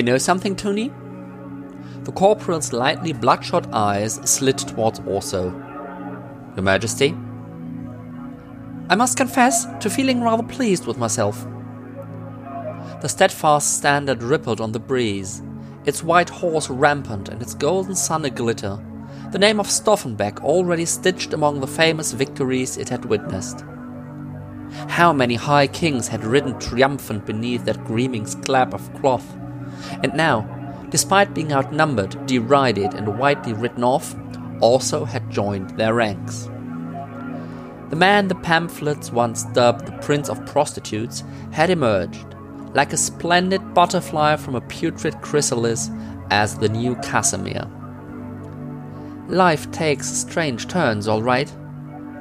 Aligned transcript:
You 0.00 0.04
know 0.04 0.16
something, 0.16 0.56
Tony? 0.56 0.90
The 2.04 2.12
corporal's 2.12 2.72
lightly 2.72 3.12
bloodshot 3.12 3.70
eyes 3.70 4.14
slid 4.24 4.56
towards 4.56 4.98
Orso. 5.00 5.50
Your 6.56 6.62
Majesty? 6.62 7.14
I 8.88 8.94
must 8.94 9.18
confess 9.18 9.66
to 9.80 9.90
feeling 9.90 10.22
rather 10.22 10.42
pleased 10.42 10.86
with 10.86 10.96
myself. 10.96 11.46
The 13.02 13.10
steadfast 13.10 13.76
standard 13.76 14.22
rippled 14.22 14.62
on 14.62 14.72
the 14.72 14.80
breeze, 14.80 15.42
its 15.84 16.02
white 16.02 16.30
horse 16.30 16.70
rampant 16.70 17.28
and 17.28 17.42
its 17.42 17.52
golden 17.52 17.94
sun 17.94 18.24
aglitter, 18.24 18.82
the 19.32 19.38
name 19.38 19.60
of 19.60 19.66
Stoffenbeck 19.66 20.40
already 20.40 20.86
stitched 20.86 21.34
among 21.34 21.60
the 21.60 21.66
famous 21.66 22.12
victories 22.12 22.78
it 22.78 22.88
had 22.88 23.04
witnessed. 23.04 23.66
How 24.88 25.12
many 25.12 25.34
high 25.34 25.66
kings 25.66 26.08
had 26.08 26.24
ridden 26.24 26.58
triumphant 26.58 27.26
beneath 27.26 27.66
that 27.66 27.84
gleaming 27.84 28.24
slab 28.24 28.72
of 28.72 28.90
cloth, 28.94 29.36
and 30.02 30.14
now, 30.14 30.46
despite 30.90 31.34
being 31.34 31.52
outnumbered, 31.52 32.26
derided, 32.26 32.94
and 32.94 33.18
widely 33.18 33.52
written 33.52 33.84
off, 33.84 34.14
also 34.60 35.04
had 35.04 35.30
joined 35.30 35.70
their 35.70 35.94
ranks. 35.94 36.48
The 37.90 37.96
man 37.96 38.28
the 38.28 38.36
pamphlets 38.36 39.10
once 39.10 39.44
dubbed 39.46 39.86
the 39.86 39.98
Prince 39.98 40.28
of 40.28 40.44
Prostitutes 40.46 41.24
had 41.50 41.70
emerged, 41.70 42.36
like 42.72 42.92
a 42.92 42.96
splendid 42.96 43.74
butterfly 43.74 44.36
from 44.36 44.54
a 44.54 44.60
putrid 44.60 45.20
chrysalis, 45.22 45.90
as 46.30 46.56
the 46.58 46.68
new 46.68 46.94
Casimir. 46.96 47.68
Life 49.28 49.70
takes 49.72 50.06
strange 50.06 50.68
turns, 50.68 51.08
all 51.08 51.22
right. 51.22 51.52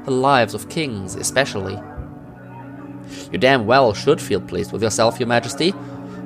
The 0.05 0.11
lives 0.11 0.53
of 0.53 0.70
kings, 0.70 1.16
especially. 1.16 1.80
You 3.31 3.38
damn 3.38 3.66
well 3.66 3.94
should 3.94 4.22
feel 4.22 4.42
pleased 4.42 4.72
with 4.72 4.81
yourself, 4.81 5.20
Your 5.20 5.27
Majesty, 5.27 5.73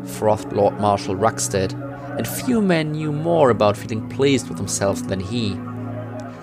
frothed 0.06 0.54
Lord 0.54 0.80
Marshal 0.80 1.16
Ruckstead, 1.16 1.74
and 2.18 2.28
few 2.28 2.62
men 2.62 2.92
knew 2.92 3.12
more 3.12 3.50
about 3.50 3.78
feeling 3.78 4.08
pleased 4.10 4.48
with 4.48 4.58
themselves 4.58 5.04
than 5.04 5.20
he. 5.20 5.50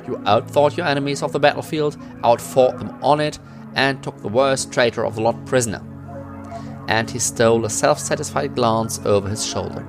You 0.06 0.20
outthought 0.26 0.76
your 0.76 0.86
enemies 0.86 1.22
off 1.22 1.32
the 1.32 1.38
battlefield, 1.38 1.96
outfought 2.24 2.78
them 2.78 2.96
on 3.02 3.20
it, 3.20 3.38
and 3.74 4.02
took 4.02 4.20
the 4.20 4.28
worst 4.28 4.72
traitor 4.72 5.04
of 5.04 5.14
the 5.14 5.22
lot 5.22 5.46
prisoner. 5.46 5.82
And 6.88 7.08
he 7.08 7.18
stole 7.18 7.64
a 7.64 7.70
self 7.70 7.98
satisfied 7.98 8.56
glance 8.56 8.98
over 9.04 9.28
his 9.28 9.46
shoulder. 9.46 9.86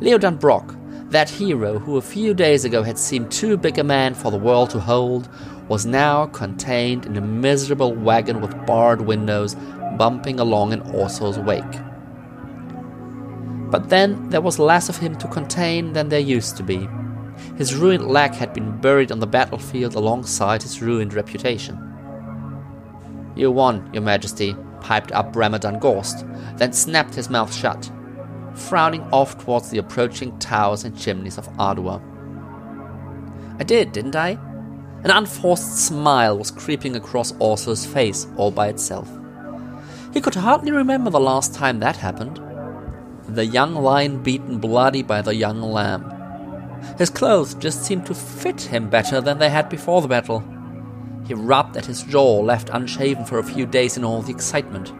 Leodan 0.00 0.38
Brock, 0.38 0.74
that 1.08 1.30
hero 1.30 1.78
who 1.78 1.96
a 1.96 2.02
few 2.02 2.34
days 2.34 2.64
ago 2.64 2.82
had 2.82 2.98
seemed 2.98 3.30
too 3.30 3.56
big 3.56 3.78
a 3.78 3.84
man 3.84 4.12
for 4.12 4.30
the 4.30 4.36
world 4.36 4.70
to 4.70 4.80
hold, 4.80 5.28
was 5.68 5.86
now 5.86 6.26
contained 6.26 7.06
in 7.06 7.16
a 7.16 7.20
miserable 7.20 7.92
wagon 7.94 8.40
with 8.40 8.66
barred 8.66 9.00
windows 9.00 9.56
bumping 9.96 10.38
along 10.38 10.72
in 10.72 10.80
Orso's 10.82 11.38
wake. 11.38 11.64
But 13.70 13.88
then 13.88 14.28
there 14.30 14.40
was 14.40 14.58
less 14.58 14.88
of 14.88 14.98
him 14.98 15.16
to 15.16 15.28
contain 15.28 15.92
than 15.92 16.08
there 16.08 16.20
used 16.20 16.56
to 16.56 16.62
be. 16.62 16.88
His 17.56 17.74
ruined 17.74 18.06
leg 18.06 18.32
had 18.32 18.54
been 18.54 18.80
buried 18.80 19.10
on 19.10 19.20
the 19.20 19.26
battlefield 19.26 19.94
alongside 19.94 20.62
his 20.62 20.80
ruined 20.80 21.12
reputation. 21.14 21.76
You 23.34 23.50
won, 23.50 23.90
Your 23.92 24.02
Majesty, 24.02 24.56
piped 24.80 25.12
up 25.12 25.34
Ramadan 25.34 25.78
Gorst, 25.78 26.24
then 26.56 26.72
snapped 26.72 27.14
his 27.14 27.28
mouth 27.28 27.52
shut, 27.54 27.90
frowning 28.54 29.02
off 29.12 29.36
towards 29.36 29.70
the 29.70 29.78
approaching 29.78 30.38
towers 30.38 30.84
and 30.84 30.98
chimneys 30.98 31.36
of 31.36 31.48
Ardua. 31.58 32.00
I 33.58 33.64
did, 33.64 33.92
didn't 33.92 34.16
I? 34.16 34.38
An 35.06 35.12
unforced 35.12 35.86
smile 35.86 36.36
was 36.36 36.50
creeping 36.50 36.96
across 36.96 37.30
Orso's 37.38 37.86
face 37.86 38.26
all 38.36 38.50
by 38.50 38.66
itself. 38.66 39.08
He 40.12 40.20
could 40.20 40.34
hardly 40.34 40.72
remember 40.72 41.10
the 41.10 41.20
last 41.20 41.54
time 41.54 41.78
that 41.78 41.96
happened. 41.96 42.40
The 43.28 43.46
young 43.46 43.76
lion 43.76 44.24
beaten 44.24 44.58
bloody 44.58 45.04
by 45.04 45.22
the 45.22 45.36
young 45.36 45.62
lamb. 45.62 46.10
His 46.98 47.08
clothes 47.08 47.54
just 47.54 47.84
seemed 47.84 48.04
to 48.06 48.16
fit 48.16 48.62
him 48.62 48.90
better 48.90 49.20
than 49.20 49.38
they 49.38 49.48
had 49.48 49.68
before 49.68 50.02
the 50.02 50.08
battle. 50.08 50.42
He 51.24 51.34
rubbed 51.34 51.76
at 51.76 51.86
his 51.86 52.02
jaw, 52.02 52.40
left 52.40 52.70
unshaven 52.70 53.24
for 53.24 53.38
a 53.38 53.44
few 53.44 53.64
days 53.64 53.96
in 53.96 54.02
all 54.02 54.22
the 54.22 54.32
excitement. 54.32 54.92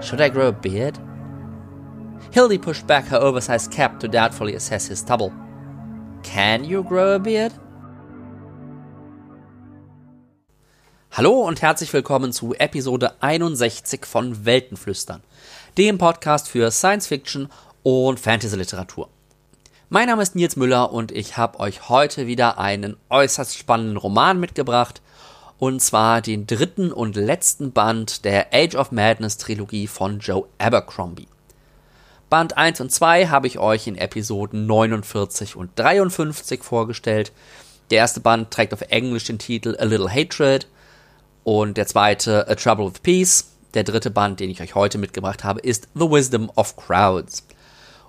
Should 0.00 0.20
I 0.20 0.28
grow 0.28 0.46
a 0.46 0.52
beard? 0.52 0.96
Hildy 2.30 2.58
pushed 2.58 2.86
back 2.86 3.06
her 3.06 3.16
oversized 3.16 3.72
cap 3.72 3.98
to 3.98 4.06
doubtfully 4.06 4.54
assess 4.54 4.86
his 4.86 5.00
stubble. 5.00 5.34
Can 6.22 6.62
you 6.62 6.84
grow 6.84 7.16
a 7.16 7.18
beard? 7.18 7.52
Hallo 11.12 11.40
und 11.40 11.62
herzlich 11.62 11.92
willkommen 11.94 12.30
zu 12.32 12.54
Episode 12.54 13.14
61 13.20 14.04
von 14.04 14.44
Weltenflüstern, 14.44 15.22
dem 15.78 15.96
Podcast 15.96 16.46
für 16.46 16.70
Science 16.70 17.06
Fiction 17.06 17.48
und 17.82 18.20
Fantasy 18.20 18.54
Literatur. 18.54 19.08
Mein 19.88 20.08
Name 20.08 20.22
ist 20.22 20.34
Nils 20.34 20.56
Müller 20.56 20.92
und 20.92 21.12
ich 21.12 21.38
habe 21.38 21.58
euch 21.60 21.88
heute 21.88 22.26
wieder 22.26 22.58
einen 22.58 22.96
äußerst 23.08 23.56
spannenden 23.56 23.96
Roman 23.96 24.38
mitgebracht, 24.38 25.00
und 25.58 25.80
zwar 25.80 26.20
den 26.20 26.46
dritten 26.46 26.92
und 26.92 27.16
letzten 27.16 27.72
Band 27.72 28.26
der 28.26 28.48
Age 28.52 28.74
of 28.74 28.92
Madness 28.92 29.38
Trilogie 29.38 29.86
von 29.86 30.18
Joe 30.18 30.44
Abercrombie. 30.58 31.28
Band 32.28 32.58
1 32.58 32.82
und 32.82 32.92
2 32.92 33.28
habe 33.28 33.46
ich 33.46 33.58
euch 33.58 33.86
in 33.86 33.96
Episoden 33.96 34.66
49 34.66 35.56
und 35.56 35.70
53 35.76 36.62
vorgestellt. 36.62 37.32
Der 37.90 37.98
erste 37.98 38.20
Band 38.20 38.50
trägt 38.50 38.74
auf 38.74 38.82
Englisch 38.82 39.24
den 39.24 39.38
Titel 39.38 39.76
A 39.78 39.84
Little 39.84 40.12
Hatred 40.12 40.66
und 41.46 41.76
der 41.76 41.86
zweite 41.86 42.48
A 42.48 42.56
Trouble 42.56 42.86
with 42.86 42.98
Peace. 43.04 43.52
Der 43.74 43.84
dritte 43.84 44.10
Band, 44.10 44.40
den 44.40 44.50
ich 44.50 44.60
euch 44.60 44.74
heute 44.74 44.98
mitgebracht 44.98 45.44
habe, 45.44 45.60
ist 45.60 45.86
The 45.94 46.10
Wisdom 46.10 46.50
of 46.56 46.74
Crowds. 46.74 47.46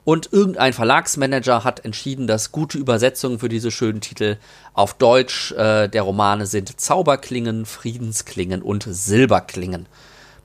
Und 0.04 0.34
irgendein 0.34 0.74
Verlagsmanager 0.74 1.64
hat 1.64 1.86
entschieden, 1.86 2.26
dass 2.26 2.52
gute 2.52 2.80
Übersetzungen 2.80 3.38
für 3.38 3.48
diese 3.48 3.70
schönen 3.70 4.02
Titel 4.02 4.38
auf 4.74 4.96
Deutsch 4.96 5.52
äh, 5.52 5.88
der 5.88 6.02
Romane 6.02 6.48
sind 6.48 6.82
Zauberklingen, 6.82 7.68
Friedensklingen 7.68 8.64
und 8.64 8.88
Silberklingen. 8.90 9.86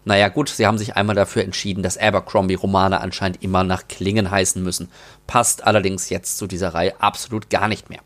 Naja 0.05 0.29
gut, 0.29 0.51
sie 0.51 0.67
haben 0.67 0.77
sich 0.77 0.95
einmal 0.95 1.17
dafür 1.17 1.45
entschieden, 1.45 1.83
dass 1.83 1.97
Abercrombie-Romane 1.97 3.01
anscheinend 3.01 3.43
immer 3.43 3.65
nach 3.65 3.89
Klingen 3.89 4.31
heißen 4.31 4.63
müssen. 4.63 4.91
Passt 5.27 5.65
allerdings 5.65 6.11
jetzt 6.11 6.37
zu 6.37 6.47
dieser 6.47 6.75
Reihe 6.75 7.01
absolut 7.01 7.49
gar 7.49 7.69
nicht 7.69 7.89
mehr. 7.89 8.01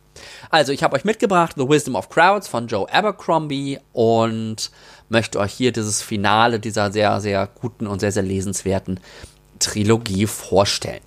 Also, 0.51 0.73
ich 0.73 0.83
habe 0.83 0.97
euch 0.97 1.05
mitgebracht 1.05 1.55
The 1.57 1.69
Wisdom 1.69 1.95
of 1.95 2.09
Crowds 2.09 2.49
von 2.49 2.67
Joe 2.67 2.93
Abercrombie 2.93 3.79
und 3.93 4.71
möchte 5.09 5.39
euch 5.39 5.53
hier 5.53 5.73
dieses 5.73 6.03
Finale 6.03 6.61
dieser 6.61 6.93
sehr, 6.93 7.21
sehr 7.21 7.49
guten 7.61 7.87
und 7.87 8.01
sehr, 8.01 8.13
sehr 8.13 8.23
lesenswerten 8.23 9.01
Trilogie 9.59 10.27
vorstellen. 10.27 11.03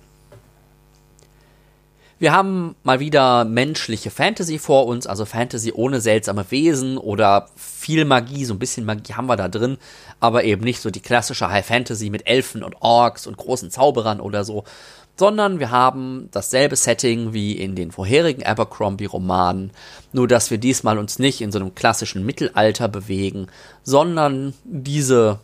Wir 2.20 2.32
haben 2.32 2.76
mal 2.82 3.00
wieder 3.00 3.46
menschliche 3.46 4.10
Fantasy 4.10 4.58
vor 4.58 4.84
uns, 4.84 5.06
also 5.06 5.24
Fantasy 5.24 5.72
ohne 5.72 6.02
seltsame 6.02 6.44
Wesen 6.50 6.98
oder 6.98 7.48
viel 7.56 8.04
Magie, 8.04 8.44
so 8.44 8.52
ein 8.52 8.58
bisschen 8.58 8.84
Magie 8.84 9.14
haben 9.14 9.24
wir 9.24 9.36
da 9.36 9.48
drin, 9.48 9.78
aber 10.20 10.44
eben 10.44 10.62
nicht 10.62 10.82
so 10.82 10.90
die 10.90 11.00
klassische 11.00 11.48
High 11.48 11.64
Fantasy 11.64 12.10
mit 12.10 12.26
Elfen 12.26 12.62
und 12.62 12.76
Orks 12.80 13.26
und 13.26 13.38
großen 13.38 13.70
Zauberern 13.70 14.20
oder 14.20 14.44
so, 14.44 14.64
sondern 15.20 15.60
wir 15.60 15.70
haben 15.70 16.30
dasselbe 16.30 16.76
Setting 16.76 17.34
wie 17.34 17.52
in 17.52 17.76
den 17.76 17.92
vorherigen 17.92 18.42
Abercrombie-Romanen, 18.42 19.70
nur 20.14 20.26
dass 20.26 20.50
wir 20.50 20.56
diesmal 20.56 20.96
uns 20.96 21.18
nicht 21.18 21.42
in 21.42 21.52
so 21.52 21.58
einem 21.58 21.74
klassischen 21.74 22.24
Mittelalter 22.24 22.88
bewegen, 22.88 23.48
sondern 23.82 24.54
diese 24.64 25.38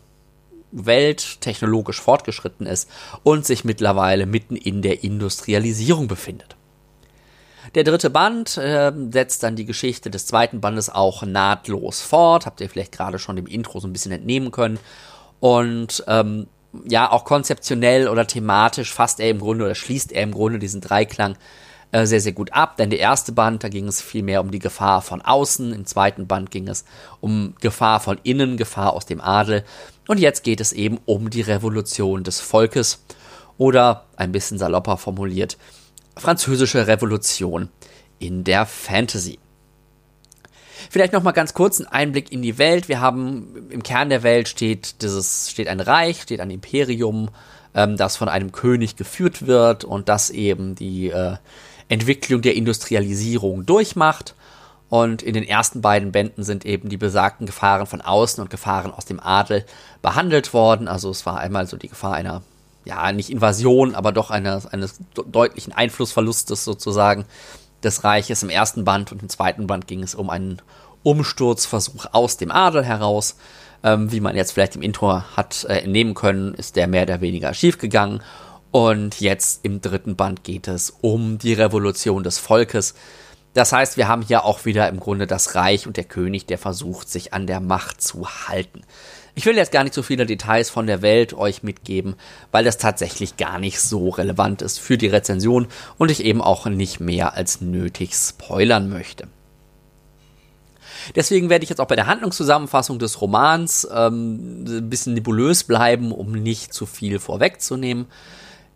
Welt 0.73 1.43
technologisch 1.43 2.01
fortgeschritten 2.01 2.67
ist 2.67 2.89
und 3.23 3.45
sich 3.45 3.67
mittlerweile 3.67 4.25
mitten 4.25 4.57
in 4.57 4.81
der 4.81 5.05
Industrialisierung 5.05 6.09
befindet. 6.09 6.57
Der 7.75 7.85
dritte 7.85 8.09
Band 8.09 8.57
äh, 8.57 8.93
setzt 9.11 9.43
dann 9.43 9.57
die 9.57 9.67
Geschichte 9.67 10.09
des 10.11 10.25
zweiten 10.25 10.63
Bandes 10.63 10.89
auch 10.89 11.23
nahtlos 11.23 12.01
fort. 12.01 12.47
Habt 12.47 12.63
ihr 12.63 12.71
vielleicht 12.71 12.93
gerade 12.93 13.19
schon 13.19 13.37
dem 13.37 13.47
Intro 13.47 13.79
so 13.81 13.87
ein 13.87 13.93
bisschen 13.93 14.13
entnehmen 14.13 14.53
können. 14.53 14.79
Und 15.39 16.03
ähm, 16.07 16.47
ja, 16.85 17.11
auch 17.11 17.25
konzeptionell 17.25 18.09
oder 18.09 18.27
thematisch 18.27 18.93
fasst 18.93 19.21
er 19.21 19.31
im 19.31 19.39
Grunde 19.39 19.65
oder 19.65 19.75
schließt 19.75 20.13
er 20.13 20.23
im 20.23 20.33
Grunde 20.33 20.59
diesen 20.59 20.81
Dreiklang 20.81 21.37
äh, 21.93 22.07
sehr, 22.07 22.21
sehr 22.21 22.33
gut 22.33 22.53
ab. 22.53 22.77
Denn 22.77 22.91
der 22.91 22.99
erste 22.99 23.33
Band, 23.33 23.65
da 23.65 23.69
ging 23.69 23.89
es 23.89 24.03
viel 24.03 24.23
mehr 24.23 24.41
um 24.41 24.51
die 24.51 24.59
Gefahr 24.59 25.03
von 25.03 25.23
außen. 25.23 25.73
Im 25.73 25.87
zweiten 25.87 26.27
Band 26.27 26.51
ging 26.51 26.69
es 26.69 26.85
um 27.21 27.55
Gefahr 27.61 28.01
von 28.01 28.19
innen, 28.23 28.57
Gefahr 28.57 28.93
aus 28.93 29.07
dem 29.07 29.21
Adel. 29.21 29.65
Und 30.09 30.19
jetzt 30.19 30.45
geht 30.45 30.61
es 30.61 30.73
eben 30.73 30.99
um 31.07 31.31
die 31.31 31.43
Revolution 31.43 32.25
des 32.25 32.41
Volkes. 32.41 33.03
Oder 33.59 34.05
ein 34.17 34.33
bisschen 34.33 34.59
salopper 34.59 34.99
formuliert, 34.99 35.57
französische 36.17 36.87
Revolution 36.87 37.71
in 38.19 38.45
der 38.45 38.67
Fantasy. 38.67 39.39
Vielleicht 40.91 41.13
noch 41.13 41.23
mal 41.23 41.33
ganz 41.33 41.55
kurz 41.55 41.81
ein 41.81 41.87
Einblick 41.87 42.33
in 42.33 42.43
die 42.43 42.59
Welt. 42.59 42.89
Wir 42.89 43.01
haben 43.01 43.69
im 43.71 43.83
Kern 43.83 44.09
der 44.09 44.23
Welt 44.23 44.49
steht 44.49 45.03
dieses 45.03 45.51
steht 45.51 45.69
ein 45.69 45.81
Reich, 45.81 46.23
steht 46.23 46.41
ein 46.41 46.51
Imperium, 46.51 47.31
ähm, 47.75 47.97
das 47.97 48.17
von 48.17 48.29
einem 48.29 48.53
König 48.53 48.97
geführt 48.97 49.47
wird 49.47 49.85
und 49.85 50.09
das 50.09 50.31
eben 50.31 50.75
die 50.75 51.11
äh, 51.11 51.37
Entwicklung 51.89 52.43
der 52.43 52.55
Industrialisierung 52.55 53.67
durchmacht. 53.67 54.35
Und 54.89 55.23
in 55.23 55.35
den 55.35 55.43
ersten 55.43 55.81
beiden 55.81 56.13
Bänden 56.13 56.45
sind 56.45 56.65
eben 56.65 56.89
die 56.89 56.97
besagten 56.97 57.47
Gefahren 57.47 57.87
von 57.87 58.01
außen 58.01 58.41
und 58.41 58.51
Gefahren 58.51 58.93
aus 58.93 59.05
dem 59.05 59.19
Adel 59.19 59.65
behandelt 60.01 60.53
worden. 60.53 60.87
Also 60.87 61.11
es 61.11 61.27
war 61.27 61.39
einmal 61.39 61.67
so 61.67 61.77
die 61.77 61.89
Gefahr 61.89 62.15
einer 62.15 62.43
ja, 62.85 63.11
nicht 63.11 63.31
Invasion, 63.31 63.97
aber 63.97 64.13
doch 64.13 64.31
eines, 64.31 64.65
eines 64.65 65.01
deutlichen 65.13 65.73
Einflussverlustes 65.73 66.65
sozusagen 66.65 67.25
des 67.87 68.05
Reiches 68.05 68.43
im 68.43 68.51
ersten 68.51 68.85
Band 68.85 69.13
und 69.13 69.23
im 69.23 69.29
zweiten 69.29 69.67
Band 69.67 69.87
ging 69.87 70.03
es 70.03 70.15
um 70.15 70.29
einen 70.29 70.61
Umsturzversuch 71.03 72.07
aus 72.13 72.37
dem 72.37 72.51
Adel 72.51 72.85
heraus. 72.85 73.37
Ähm, 73.83 74.11
wie 74.13 74.21
man 74.21 74.37
jetzt 74.37 74.53
vielleicht 74.53 74.77
im 74.77 74.83
Intro 74.83 75.23
hat 75.37 75.65
äh, 75.65 75.79
entnehmen 75.79 76.15
können, 76.15 76.55
ist 76.55 76.77
der 76.77 76.89
mehr 76.89 77.05
oder 77.05 77.21
weniger 77.21 77.55
schiefgegangen. 77.55 78.23
Und 78.73 79.21
jetzt 79.21 79.65
im 79.65 79.81
dritten 79.81 80.17
Band 80.17 80.45
geht 80.45 80.69
es 80.69 80.91
um 81.01 81.39
die 81.39 81.55
Revolution 81.55 82.25
des 82.25 82.39
Volkes. 82.39 82.95
Das 83.55 83.73
heißt, 83.73 83.97
wir 83.97 84.09
haben 84.09 84.21
hier 84.21 84.45
auch 84.45 84.65
wieder 84.65 84.89
im 84.89 85.01
Grunde 85.01 85.27
das 85.27 85.55
Reich 85.55 85.87
und 85.87 85.97
der 85.97 86.05
König, 86.05 86.45
der 86.45 86.59
versucht, 86.59 87.09
sich 87.09 87.33
an 87.33 87.47
der 87.47 87.61
Macht 87.61 88.03
zu 88.03 88.29
halten. 88.29 88.83
Ich 89.39 89.45
will 89.45 89.55
jetzt 89.55 89.71
gar 89.71 89.85
nicht 89.85 89.93
so 89.93 90.03
viele 90.03 90.25
Details 90.25 90.71
von 90.71 90.87
der 90.87 91.03
Welt 91.03 91.35
euch 91.35 91.63
mitgeben, 91.63 92.15
weil 92.53 92.65
das 92.65 92.79
tatsächlich 92.79 93.37
gar 93.37 93.59
nicht 93.59 93.79
so 93.83 94.09
relevant 94.09 94.63
ist 94.63 94.81
für 94.81 94.97
die 94.97 95.09
Rezension 95.09 95.69
und 95.99 96.11
ich 96.11 96.25
eben 96.25 96.41
auch 96.41 96.65
nicht 96.65 97.01
mehr 97.01 97.35
als 97.35 97.61
nötig 97.61 98.15
spoilern 98.15 98.89
möchte. 98.89 99.29
Deswegen 101.15 101.51
werde 101.51 101.65
ich 101.65 101.69
jetzt 101.69 101.83
auch 101.83 101.87
bei 101.87 101.97
der 101.97 102.07
Handlungszusammenfassung 102.07 102.99
des 102.99 103.21
Romans 103.21 103.87
ähm, 103.95 104.65
ein 104.65 104.89
bisschen 104.89 105.13
nebulös 105.13 105.65
bleiben, 105.65 106.13
um 106.13 106.33
nicht 106.33 106.73
zu 106.73 106.87
viel 106.87 107.19
vorwegzunehmen. 107.19 108.07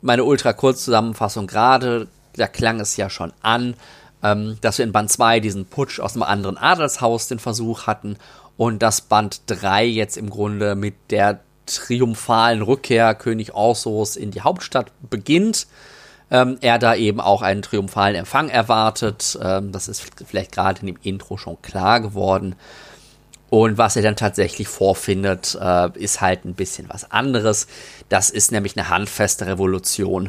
Meine 0.02 0.24
ultra 0.24 0.52
Kurzzusammenfassung 0.52 1.46
gerade, 1.46 2.06
da 2.36 2.46
klang 2.46 2.80
es 2.80 2.98
ja 2.98 3.08
schon 3.08 3.32
an, 3.40 3.76
ähm, 4.22 4.58
dass 4.60 4.76
wir 4.76 4.84
in 4.84 4.92
Band 4.92 5.10
2 5.10 5.40
diesen 5.40 5.64
Putsch 5.64 6.00
aus 6.00 6.12
einem 6.12 6.22
anderen 6.24 6.58
Adelshaus 6.58 7.28
den 7.28 7.38
Versuch 7.38 7.86
hatten 7.86 8.18
und 8.60 8.82
dass 8.82 9.00
Band 9.00 9.40
3 9.46 9.86
jetzt 9.86 10.18
im 10.18 10.28
Grunde 10.28 10.74
mit 10.74 10.94
der 11.08 11.40
triumphalen 11.64 12.60
Rückkehr 12.60 13.14
König 13.14 13.54
Orsos 13.54 14.16
in 14.16 14.32
die 14.32 14.42
Hauptstadt 14.42 14.92
beginnt. 15.08 15.66
Ähm, 16.30 16.58
er 16.60 16.78
da 16.78 16.94
eben 16.94 17.22
auch 17.22 17.40
einen 17.40 17.62
triumphalen 17.62 18.14
Empfang 18.16 18.50
erwartet. 18.50 19.38
Ähm, 19.42 19.72
das 19.72 19.88
ist 19.88 20.06
vielleicht 20.26 20.52
gerade 20.52 20.82
in 20.82 20.88
dem 20.88 20.98
Intro 21.02 21.38
schon 21.38 21.62
klar 21.62 22.00
geworden. 22.00 22.54
Und 23.48 23.78
was 23.78 23.96
er 23.96 24.02
dann 24.02 24.16
tatsächlich 24.16 24.68
vorfindet, 24.68 25.56
äh, 25.58 25.88
ist 25.98 26.20
halt 26.20 26.44
ein 26.44 26.52
bisschen 26.52 26.90
was 26.90 27.10
anderes. 27.10 27.66
Das 28.10 28.28
ist 28.28 28.52
nämlich 28.52 28.76
eine 28.76 28.90
handfeste 28.90 29.46
Revolution, 29.46 30.28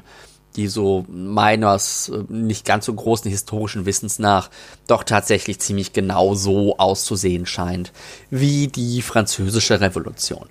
die 0.56 0.68
so 0.68 1.06
meines 1.10 2.10
äh, 2.10 2.24
nicht 2.30 2.66
ganz 2.66 2.86
so 2.86 2.94
großen 2.94 3.30
historischen 3.30 3.86
Wissens 3.86 4.20
nach 4.20 4.50
doch 4.88 5.04
tatsächlich 5.04 5.60
ziemlich 5.60 5.94
genau 5.94 6.36
so 6.36 6.78
auszusehen 6.78 7.46
scheint 7.46 7.92
wie 8.30 8.68
die 8.68 9.02
französische 9.02 9.82
Revolution. 9.82 10.48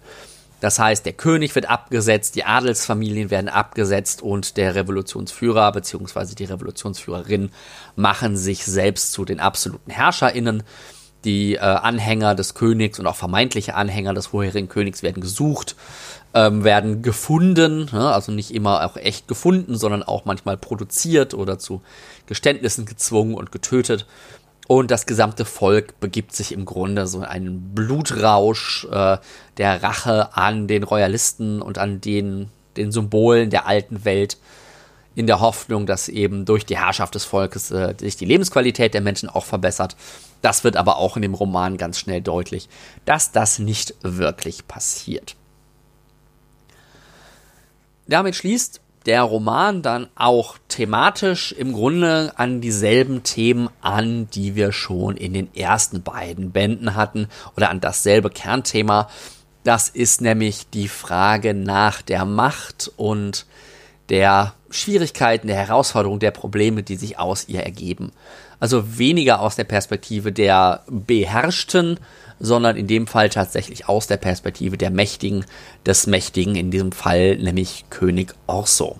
Das 0.60 0.78
heißt, 0.78 1.06
der 1.06 1.14
König 1.14 1.54
wird 1.54 1.70
abgesetzt, 1.70 2.36
die 2.36 2.44
Adelsfamilien 2.44 3.30
werden 3.30 3.48
abgesetzt 3.48 4.20
und 4.20 4.58
der 4.58 4.74
Revolutionsführer 4.74 5.72
bzw. 5.72 6.34
die 6.34 6.44
Revolutionsführerin 6.44 7.50
machen 7.96 8.36
sich 8.36 8.64
selbst 8.66 9.12
zu 9.12 9.24
den 9.24 9.40
absoluten 9.40 9.90
HerrscherInnen. 9.90 10.62
Die 11.24 11.54
äh, 11.54 11.58
Anhänger 11.58 12.34
des 12.34 12.54
Königs 12.54 12.98
und 12.98 13.06
auch 13.06 13.16
vermeintliche 13.16 13.74
Anhänger 13.74 14.14
des 14.14 14.28
vorherigen 14.28 14.68
Königs 14.68 15.02
werden 15.02 15.20
gesucht 15.20 15.76
ähm, 16.34 16.64
werden 16.64 17.02
gefunden, 17.02 17.88
ne? 17.92 18.12
also 18.12 18.32
nicht 18.32 18.52
immer 18.54 18.84
auch 18.84 18.96
echt 18.96 19.28
gefunden, 19.28 19.76
sondern 19.76 20.02
auch 20.02 20.24
manchmal 20.24 20.56
produziert 20.56 21.34
oder 21.34 21.58
zu 21.58 21.82
Geständnissen 22.26 22.86
gezwungen 22.86 23.34
und 23.34 23.50
getötet. 23.52 24.06
Und 24.68 24.92
das 24.92 25.06
gesamte 25.06 25.44
Volk 25.44 25.98
begibt 25.98 26.32
sich 26.34 26.52
im 26.52 26.64
Grunde 26.64 27.08
so 27.08 27.18
in 27.18 27.24
einen 27.24 27.74
Blutrausch 27.74 28.86
äh, 28.90 29.18
der 29.56 29.82
Rache 29.82 30.36
an 30.36 30.68
den 30.68 30.84
Royalisten 30.84 31.60
und 31.60 31.78
an 31.78 32.00
den, 32.00 32.50
den 32.76 32.92
Symbolen 32.92 33.50
der 33.50 33.66
alten 33.66 34.04
Welt, 34.04 34.36
in 35.14 35.26
der 35.26 35.40
Hoffnung, 35.40 35.86
dass 35.86 36.08
eben 36.08 36.44
durch 36.44 36.64
die 36.64 36.78
Herrschaft 36.78 37.14
des 37.14 37.24
Volkes 37.24 37.70
äh, 37.70 37.94
sich 37.98 38.16
die 38.16 38.24
Lebensqualität 38.24 38.94
der 38.94 39.00
Menschen 39.00 39.28
auch 39.28 39.44
verbessert. 39.44 39.96
Das 40.42 40.64
wird 40.64 40.76
aber 40.76 40.96
auch 40.96 41.16
in 41.16 41.22
dem 41.22 41.34
Roman 41.34 41.76
ganz 41.76 41.98
schnell 41.98 42.20
deutlich, 42.22 42.68
dass 43.04 43.32
das 43.32 43.58
nicht 43.58 43.94
wirklich 44.02 44.66
passiert. 44.66 45.36
Damit 48.06 48.34
schließt 48.34 48.80
der 49.06 49.22
Roman 49.22 49.82
dann 49.82 50.08
auch 50.14 50.56
thematisch 50.68 51.52
im 51.52 51.72
Grunde 51.72 52.32
an 52.36 52.60
dieselben 52.60 53.22
Themen 53.22 53.70
an, 53.80 54.28
die 54.30 54.54
wir 54.56 54.72
schon 54.72 55.16
in 55.16 55.32
den 55.32 55.54
ersten 55.54 56.02
beiden 56.02 56.50
Bänden 56.50 56.94
hatten 56.94 57.28
oder 57.56 57.70
an 57.70 57.80
dasselbe 57.80 58.30
Kernthema. 58.30 59.08
Das 59.64 59.88
ist 59.88 60.20
nämlich 60.20 60.68
die 60.70 60.88
Frage 60.88 61.54
nach 61.54 62.02
der 62.02 62.24
Macht 62.24 62.90
und 62.96 63.46
der 64.10 64.54
Schwierigkeiten, 64.70 65.46
der 65.46 65.56
Herausforderungen, 65.56 66.20
der 66.20 66.32
Probleme, 66.32 66.82
die 66.82 66.96
sich 66.96 67.18
aus 67.18 67.48
ihr 67.48 67.62
ergeben. 67.62 68.12
Also 68.58 68.98
weniger 68.98 69.40
aus 69.40 69.56
der 69.56 69.64
Perspektive 69.64 70.32
der 70.32 70.84
Beherrschten, 70.88 71.98
sondern 72.38 72.76
in 72.76 72.86
dem 72.86 73.06
Fall 73.06 73.30
tatsächlich 73.30 73.88
aus 73.88 74.06
der 74.06 74.16
Perspektive 74.16 74.76
der 74.76 74.90
Mächtigen, 74.90 75.44
des 75.86 76.06
Mächtigen, 76.06 76.56
in 76.56 76.70
diesem 76.70 76.92
Fall 76.92 77.36
nämlich 77.36 77.84
König 77.90 78.34
Orso. 78.46 78.98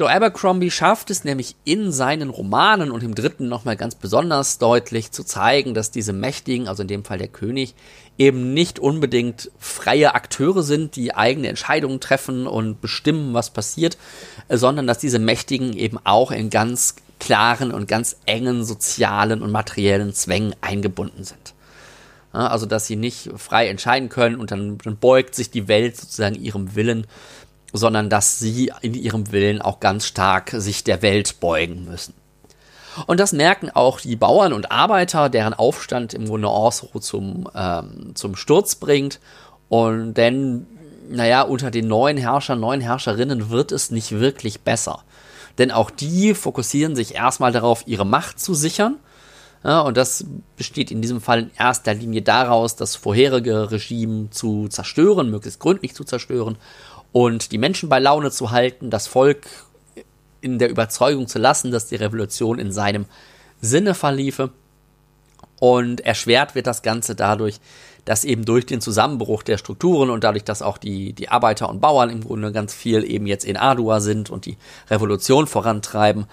Joe 0.00 0.10
Abercrombie 0.10 0.70
schafft 0.70 1.10
es 1.10 1.24
nämlich 1.24 1.56
in 1.64 1.92
seinen 1.92 2.30
Romanen 2.30 2.90
und 2.90 3.02
im 3.02 3.14
dritten 3.14 3.50
nochmal 3.50 3.76
ganz 3.76 3.94
besonders 3.94 4.56
deutlich 4.56 5.12
zu 5.12 5.24
zeigen, 5.24 5.74
dass 5.74 5.90
diese 5.90 6.14
Mächtigen, 6.14 6.68
also 6.68 6.80
in 6.80 6.88
dem 6.88 7.04
Fall 7.04 7.18
der 7.18 7.28
König, 7.28 7.74
eben 8.16 8.54
nicht 8.54 8.78
unbedingt 8.78 9.50
freie 9.58 10.14
Akteure 10.14 10.62
sind, 10.62 10.96
die 10.96 11.14
eigene 11.14 11.48
Entscheidungen 11.48 12.00
treffen 12.00 12.46
und 12.46 12.80
bestimmen, 12.80 13.34
was 13.34 13.50
passiert, 13.50 13.98
sondern 14.48 14.86
dass 14.86 14.96
diese 14.96 15.18
Mächtigen 15.18 15.74
eben 15.74 15.98
auch 16.02 16.30
in 16.30 16.48
ganz 16.48 16.96
klaren 17.18 17.70
und 17.70 17.86
ganz 17.86 18.16
engen 18.24 18.64
sozialen 18.64 19.42
und 19.42 19.52
materiellen 19.52 20.14
Zwängen 20.14 20.56
eingebunden 20.62 21.24
sind. 21.24 21.52
Also, 22.32 22.64
dass 22.64 22.86
sie 22.86 22.96
nicht 22.96 23.28
frei 23.36 23.68
entscheiden 23.68 24.08
können 24.08 24.36
und 24.36 24.50
dann, 24.50 24.78
dann 24.78 24.96
beugt 24.96 25.34
sich 25.34 25.50
die 25.50 25.68
Welt 25.68 25.98
sozusagen 25.98 26.36
ihrem 26.36 26.74
Willen, 26.74 27.06
sondern 27.72 28.10
dass 28.10 28.38
sie 28.38 28.72
in 28.80 28.94
ihrem 28.94 29.32
Willen 29.32 29.62
auch 29.62 29.80
ganz 29.80 30.06
stark 30.06 30.50
sich 30.50 30.84
der 30.84 31.02
Welt 31.02 31.40
beugen 31.40 31.84
müssen. 31.84 32.14
Und 33.06 33.20
das 33.20 33.32
merken 33.32 33.70
auch 33.70 34.00
die 34.00 34.16
Bauern 34.16 34.52
und 34.52 34.72
Arbeiter, 34.72 35.28
deren 35.28 35.54
Aufstand 35.54 36.12
im 36.12 36.26
Grunde 36.26 36.48
Osro 36.48 36.98
zum, 36.98 37.48
ähm, 37.54 38.12
zum 38.14 38.34
Sturz 38.36 38.74
bringt. 38.74 39.20
Und 39.68 40.14
denn, 40.14 40.66
naja, 41.08 41.42
unter 41.42 41.70
den 41.70 41.86
neuen 41.86 42.16
Herrschern, 42.16 42.58
neuen 42.58 42.80
Herrscherinnen 42.80 43.50
wird 43.50 43.70
es 43.70 43.90
nicht 43.90 44.10
wirklich 44.12 44.62
besser. 44.62 45.04
Denn 45.58 45.70
auch 45.70 45.90
die 45.90 46.34
fokussieren 46.34 46.96
sich 46.96 47.14
erstmal 47.14 47.52
darauf, 47.52 47.84
ihre 47.86 48.04
Macht 48.06 48.40
zu 48.40 48.54
sichern 48.54 48.96
ja, 49.62 49.80
und 49.80 49.98
das 49.98 50.24
besteht 50.56 50.90
in 50.90 51.02
diesem 51.02 51.20
Fall 51.20 51.40
in 51.40 51.50
erster 51.58 51.92
Linie 51.92 52.22
daraus, 52.22 52.76
das 52.76 52.96
vorherige 52.96 53.70
Regime 53.70 54.30
zu 54.30 54.68
zerstören, 54.68 55.30
möglichst 55.30 55.60
gründlich 55.60 55.94
zu 55.94 56.04
zerstören 56.04 56.56
und 57.12 57.52
die 57.52 57.58
Menschen 57.58 57.88
bei 57.88 57.98
Laune 57.98 58.30
zu 58.30 58.50
halten, 58.50 58.90
das 58.90 59.06
Volk 59.06 59.46
in 60.40 60.58
der 60.58 60.70
Überzeugung 60.70 61.26
zu 61.26 61.38
lassen, 61.38 61.70
dass 61.70 61.86
die 61.86 61.96
Revolution 61.96 62.58
in 62.58 62.72
seinem 62.72 63.06
Sinne 63.60 63.94
verliefe. 63.94 64.50
Und 65.58 66.00
erschwert 66.00 66.54
wird 66.54 66.66
das 66.66 66.80
Ganze 66.80 67.14
dadurch, 67.14 67.60
dass 68.06 68.24
eben 68.24 68.46
durch 68.46 68.64
den 68.64 68.80
Zusammenbruch 68.80 69.42
der 69.42 69.58
Strukturen 69.58 70.08
und 70.08 70.24
dadurch, 70.24 70.44
dass 70.44 70.62
auch 70.62 70.78
die, 70.78 71.12
die 71.12 71.28
Arbeiter 71.28 71.68
und 71.68 71.80
Bauern 71.80 72.08
im 72.08 72.24
Grunde 72.24 72.50
ganz 72.50 72.72
viel 72.72 73.04
eben 73.04 73.26
jetzt 73.26 73.44
in 73.44 73.58
Adua 73.58 74.00
sind 74.00 74.30
und 74.30 74.46
die 74.46 74.56
Revolution 74.88 75.46
vorantreiben, 75.46 76.26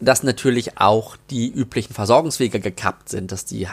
dass 0.00 0.22
natürlich 0.22 0.78
auch 0.78 1.16
die 1.30 1.48
üblichen 1.48 1.94
Versorgungswege 1.94 2.60
gekappt 2.60 3.08
sind, 3.08 3.32
dass 3.32 3.46
die 3.46 3.66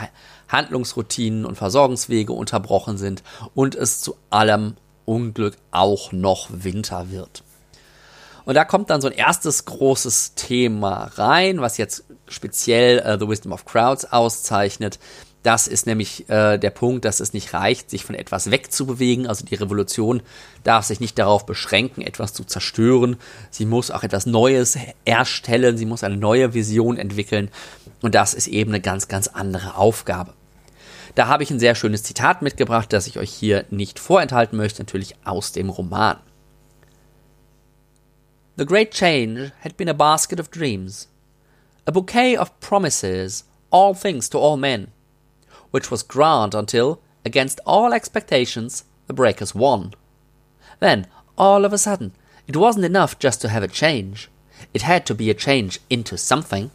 Handlungsroutinen 0.47 1.45
und 1.45 1.57
Versorgungswege 1.57 2.31
unterbrochen 2.31 2.97
sind 2.97 3.21
und 3.53 3.75
es 3.75 3.99
zu 3.99 4.15
allem 4.29 4.75
Unglück 5.05 5.55
auch 5.71 6.11
noch 6.11 6.49
Winter 6.51 7.11
wird. 7.11 7.43
Und 8.45 8.55
da 8.55 8.65
kommt 8.65 8.89
dann 8.89 9.01
so 9.01 9.07
ein 9.07 9.13
erstes 9.13 9.65
großes 9.65 10.35
Thema 10.35 11.11
rein, 11.15 11.61
was 11.61 11.77
jetzt 11.77 12.03
speziell 12.27 12.99
uh, 12.99 13.19
The 13.19 13.27
Wisdom 13.27 13.51
of 13.51 13.65
Crowds 13.65 14.05
auszeichnet, 14.11 14.99
das 15.45 15.67
ist 15.67 15.85
nämlich 15.85 16.27
äh, 16.27 16.57
der 16.57 16.71
Punkt, 16.71 17.05
dass 17.05 17.19
es 17.19 17.33
nicht 17.33 17.53
reicht, 17.53 17.91
sich 17.91 18.03
von 18.03 18.15
etwas 18.15 18.49
wegzubewegen. 18.49 19.27
Also 19.27 19.45
die 19.45 19.53
Revolution 19.53 20.23
darf 20.63 20.85
sich 20.85 20.99
nicht 20.99 21.19
darauf 21.19 21.45
beschränken, 21.45 22.01
etwas 22.01 22.33
zu 22.33 22.45
zerstören. 22.45 23.17
Sie 23.51 23.67
muss 23.67 23.91
auch 23.91 24.01
etwas 24.01 24.25
Neues 24.25 24.75
erstellen. 25.05 25.77
Sie 25.77 25.85
muss 25.85 26.03
eine 26.03 26.17
neue 26.17 26.55
Vision 26.55 26.97
entwickeln. 26.97 27.51
Und 28.01 28.15
das 28.15 28.33
ist 28.33 28.47
eben 28.47 28.71
eine 28.71 28.81
ganz, 28.81 29.07
ganz 29.07 29.27
andere 29.27 29.77
Aufgabe. 29.77 30.33
Da 31.15 31.27
habe 31.27 31.43
ich 31.43 31.49
ein 31.49 31.59
sehr 31.59 31.75
schönes 31.75 32.03
Zitat 32.03 32.41
mitgebracht, 32.41 32.91
das 32.91 33.07
ich 33.07 33.17
euch 33.17 33.31
hier 33.31 33.65
nicht 33.69 33.99
vorenthalten 33.99 34.57
möchte, 34.57 34.81
natürlich 34.81 35.15
aus 35.23 35.51
dem 35.51 35.69
Roman. 35.69 36.19
The 38.57 38.65
great 38.65 38.91
change 38.91 39.51
had 39.63 39.75
been 39.75 39.89
a 39.89 39.93
basket 39.93 40.39
of 40.39 40.49
dreams, 40.49 41.09
a 41.85 41.91
bouquet 41.91 42.37
of 42.37 42.57
promises, 42.59 43.45
all 43.69 43.93
things 43.93 44.29
to 44.29 44.39
all 44.39 44.57
men 44.57 44.91
which 45.75 45.91
was 45.91 46.03
grand 46.03 46.55
until, 46.55 47.01
against 47.25 47.59
all 47.65 47.91
expectations, 47.91 48.85
the 49.07 49.13
breakers 49.13 49.53
won. 49.53 49.93
Then, 50.79 51.07
all 51.37 51.65
of 51.65 51.73
a 51.73 51.77
sudden, 51.77 52.13
it 52.47 52.55
wasn't 52.55 52.85
enough 52.85 53.19
just 53.19 53.41
to 53.41 53.49
have 53.49 53.61
a 53.61 53.67
change. 53.67 54.29
It 54.73 54.83
had 54.83 55.05
to 55.07 55.13
be 55.13 55.29
a 55.29 55.33
change 55.33 55.81
into 55.89 56.17
something. 56.17 56.71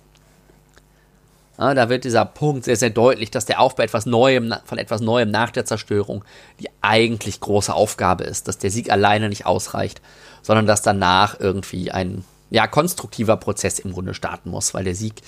Ja, 1.61 1.75
da 1.75 1.91
wird 1.91 2.05
dieser 2.05 2.25
Punkt 2.25 2.65
sehr, 2.65 2.77
sehr 2.77 2.89
deutlich, 2.89 3.31
dass 3.31 3.45
der 3.45 3.61
Aufbau 3.61 3.83
etwas 3.83 4.07
Neuem, 4.07 4.55
von 4.65 4.79
etwas 4.79 5.03
Neuem 5.03 5.31
nach 5.31 5.51
der 5.51 5.67
Zerstörung 5.67 6.25
die 6.59 6.71
eigentlich 6.81 7.39
große 7.39 7.75
Aufgabe 7.75 8.25
ist, 8.25 8.49
dass 8.49 8.57
der 8.57 8.71
Sieg 8.71 8.91
alleine 8.91 9.29
nicht 9.29 9.45
ausreicht, 9.45 10.01
sondern 10.41 10.67
dass 10.67 10.81
danach 10.81 11.39
irgendwie 11.39 11.91
ein 11.91 12.25
ja, 12.49 12.67
konstruktiver 12.67 13.37
Prozess 13.37 13.79
im 13.79 13.93
Grunde 13.93 14.15
starten 14.15 14.49
muss, 14.49 14.73
weil 14.73 14.85
der 14.85 14.95
Sieg 14.95 15.21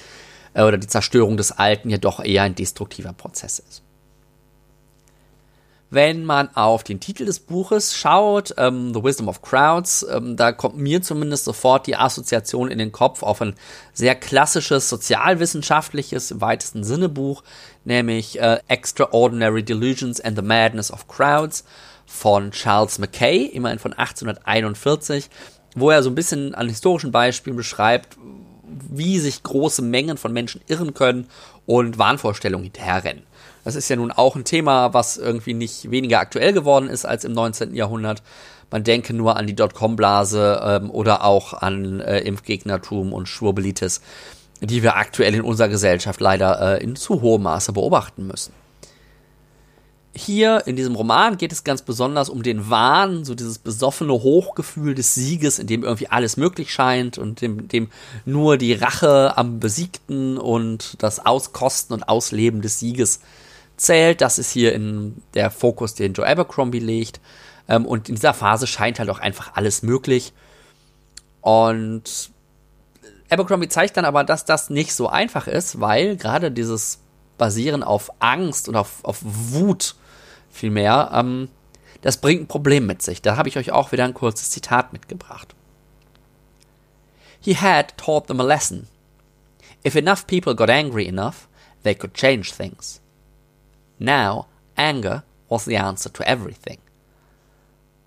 äh, 0.54 0.62
oder 0.62 0.78
die 0.78 0.86
Zerstörung 0.86 1.36
des 1.36 1.52
Alten 1.52 1.90
ja 1.90 1.98
doch 1.98 2.24
eher 2.24 2.44
ein 2.44 2.54
destruktiver 2.54 3.12
Prozess 3.12 3.58
ist. 3.58 3.82
Wenn 5.94 6.24
man 6.24 6.48
auf 6.56 6.84
den 6.84 7.00
Titel 7.00 7.26
des 7.26 7.38
Buches 7.38 7.94
schaut, 7.94 8.54
ähm, 8.56 8.94
The 8.94 9.04
Wisdom 9.04 9.28
of 9.28 9.42
Crowds, 9.42 10.06
ähm, 10.10 10.38
da 10.38 10.50
kommt 10.50 10.78
mir 10.78 11.02
zumindest 11.02 11.44
sofort 11.44 11.86
die 11.86 11.96
Assoziation 11.96 12.70
in 12.70 12.78
den 12.78 12.92
Kopf 12.92 13.22
auf 13.22 13.42
ein 13.42 13.56
sehr 13.92 14.14
klassisches 14.14 14.88
sozialwissenschaftliches 14.88 16.30
im 16.30 16.40
weitesten 16.40 16.82
Sinne 16.82 17.10
Buch, 17.10 17.42
nämlich 17.84 18.40
äh, 18.40 18.60
Extraordinary 18.68 19.62
Delusions 19.62 20.18
and 20.18 20.34
the 20.34 20.42
Madness 20.42 20.90
of 20.90 21.08
Crowds 21.08 21.62
von 22.06 22.52
Charles 22.52 22.98
Mackay, 22.98 23.44
immerhin 23.44 23.78
von 23.78 23.92
1841, 23.92 25.28
wo 25.76 25.90
er 25.90 26.02
so 26.02 26.08
ein 26.08 26.14
bisschen 26.14 26.54
an 26.54 26.70
historischen 26.70 27.12
Beispielen 27.12 27.58
beschreibt, 27.58 28.16
wie 28.64 29.18
sich 29.18 29.42
große 29.42 29.82
Mengen 29.82 30.16
von 30.16 30.32
Menschen 30.32 30.62
irren 30.68 30.94
können 30.94 31.28
und 31.66 31.98
Wahnvorstellungen 31.98 32.64
hinterherrennen. 32.64 33.24
Das 33.64 33.74
ist 33.76 33.88
ja 33.88 33.96
nun 33.96 34.10
auch 34.10 34.34
ein 34.36 34.44
Thema, 34.44 34.92
was 34.92 35.16
irgendwie 35.16 35.54
nicht 35.54 35.90
weniger 35.90 36.18
aktuell 36.18 36.52
geworden 36.52 36.88
ist 36.88 37.04
als 37.04 37.24
im 37.24 37.32
19. 37.32 37.74
Jahrhundert. 37.74 38.22
Man 38.70 38.84
denke 38.84 39.12
nur 39.12 39.36
an 39.36 39.46
die 39.46 39.54
Dotcom-Blase 39.54 40.60
ähm, 40.64 40.90
oder 40.90 41.24
auch 41.24 41.52
an 41.52 42.00
äh, 42.00 42.20
Impfgegnertum 42.20 43.12
und 43.12 43.28
Schwurbelitis, 43.28 44.00
die 44.60 44.82
wir 44.82 44.96
aktuell 44.96 45.34
in 45.34 45.42
unserer 45.42 45.68
Gesellschaft 45.68 46.20
leider 46.20 46.78
äh, 46.78 46.82
in 46.82 46.96
zu 46.96 47.20
hohem 47.20 47.42
Maße 47.42 47.72
beobachten 47.72 48.26
müssen. 48.26 48.54
Hier 50.14 50.66
in 50.66 50.76
diesem 50.76 50.94
Roman 50.94 51.38
geht 51.38 51.52
es 51.52 51.64
ganz 51.64 51.80
besonders 51.80 52.28
um 52.28 52.42
den 52.42 52.68
Wahn, 52.68 53.24
so 53.24 53.34
dieses 53.34 53.58
besoffene 53.58 54.12
Hochgefühl 54.12 54.94
des 54.94 55.14
Sieges, 55.14 55.58
in 55.58 55.66
dem 55.66 55.84
irgendwie 55.84 56.08
alles 56.08 56.36
möglich 56.36 56.70
scheint 56.70 57.16
und 57.16 57.40
dem, 57.40 57.68
dem 57.68 57.88
nur 58.26 58.58
die 58.58 58.74
Rache 58.74 59.38
am 59.38 59.58
Besiegten 59.58 60.36
und 60.36 61.02
das 61.02 61.24
Auskosten 61.24 61.94
und 61.94 62.08
Ausleben 62.08 62.60
des 62.60 62.78
Sieges 62.78 63.20
zählt. 63.82 64.20
Das 64.20 64.38
ist 64.38 64.50
hier 64.50 64.74
in 64.74 65.22
der 65.34 65.50
Fokus, 65.50 65.94
den 65.94 66.12
Joe 66.12 66.26
Abercrombie 66.26 66.78
legt. 66.78 67.20
Ähm, 67.68 67.86
und 67.86 68.08
in 68.08 68.14
dieser 68.16 68.34
Phase 68.34 68.66
scheint 68.66 68.98
halt 68.98 69.10
auch 69.10 69.18
einfach 69.18 69.54
alles 69.54 69.82
möglich. 69.82 70.32
Und 71.40 72.30
Abercrombie 73.30 73.68
zeigt 73.68 73.96
dann 73.96 74.04
aber, 74.04 74.24
dass 74.24 74.44
das 74.44 74.70
nicht 74.70 74.94
so 74.94 75.08
einfach 75.08 75.46
ist, 75.46 75.80
weil 75.80 76.16
gerade 76.16 76.50
dieses 76.50 77.00
Basieren 77.38 77.82
auf 77.82 78.10
Angst 78.20 78.68
und 78.68 78.76
auf, 78.76 79.04
auf 79.04 79.18
Wut 79.22 79.96
vielmehr, 80.50 81.10
ähm, 81.12 81.48
das 82.02 82.18
bringt 82.18 82.42
ein 82.42 82.48
Problem 82.48 82.86
mit 82.86 83.02
sich. 83.02 83.22
Da 83.22 83.36
habe 83.36 83.48
ich 83.48 83.56
euch 83.56 83.72
auch 83.72 83.92
wieder 83.92 84.04
ein 84.04 84.14
kurzes 84.14 84.50
Zitat 84.50 84.92
mitgebracht. 84.92 85.54
He 87.40 87.56
had 87.56 87.96
taught 87.96 88.28
them 88.28 88.40
a 88.40 88.44
lesson. 88.44 88.86
If 89.84 89.96
enough 89.96 90.26
people 90.26 90.54
got 90.54 90.70
angry 90.70 91.08
enough, 91.08 91.48
they 91.82 91.94
could 91.94 92.14
change 92.14 92.52
things. 92.56 93.01
Now, 94.02 94.46
anger 94.76 95.22
was 95.48 95.64
the 95.64 95.78
answer 95.78 96.12
to 96.12 96.22
everything. 96.24 96.78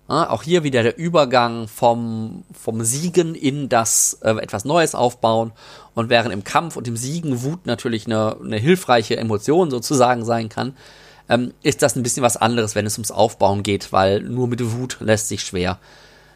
Ja, 0.08 0.30
auch 0.30 0.42
hier 0.42 0.62
wieder 0.62 0.82
der 0.82 0.98
Übergang 0.98 1.66
vom, 1.66 2.44
vom 2.52 2.84
Siegen 2.84 3.34
in 3.34 3.68
das 3.68 4.18
äh, 4.22 4.30
etwas 4.30 4.64
Neues 4.64 4.94
aufbauen. 4.94 5.52
Und 5.94 6.10
während 6.10 6.32
im 6.32 6.44
Kampf 6.44 6.76
und 6.76 6.86
im 6.86 6.96
Siegen 6.96 7.42
Wut 7.42 7.66
natürlich 7.66 8.06
eine, 8.06 8.36
eine 8.40 8.58
hilfreiche 8.58 9.16
Emotion 9.16 9.70
sozusagen 9.70 10.24
sein 10.24 10.48
kann, 10.48 10.76
ähm, 11.28 11.54
ist 11.62 11.82
das 11.82 11.96
ein 11.96 12.04
bisschen 12.04 12.22
was 12.22 12.36
anderes, 12.36 12.76
wenn 12.76 12.86
es 12.86 12.98
ums 12.98 13.10
Aufbauen 13.10 13.64
geht, 13.64 13.92
weil 13.92 14.20
nur 14.20 14.46
mit 14.46 14.62
Wut 14.72 14.98
lässt 15.00 15.28
sich 15.28 15.42
schwer, 15.42 15.78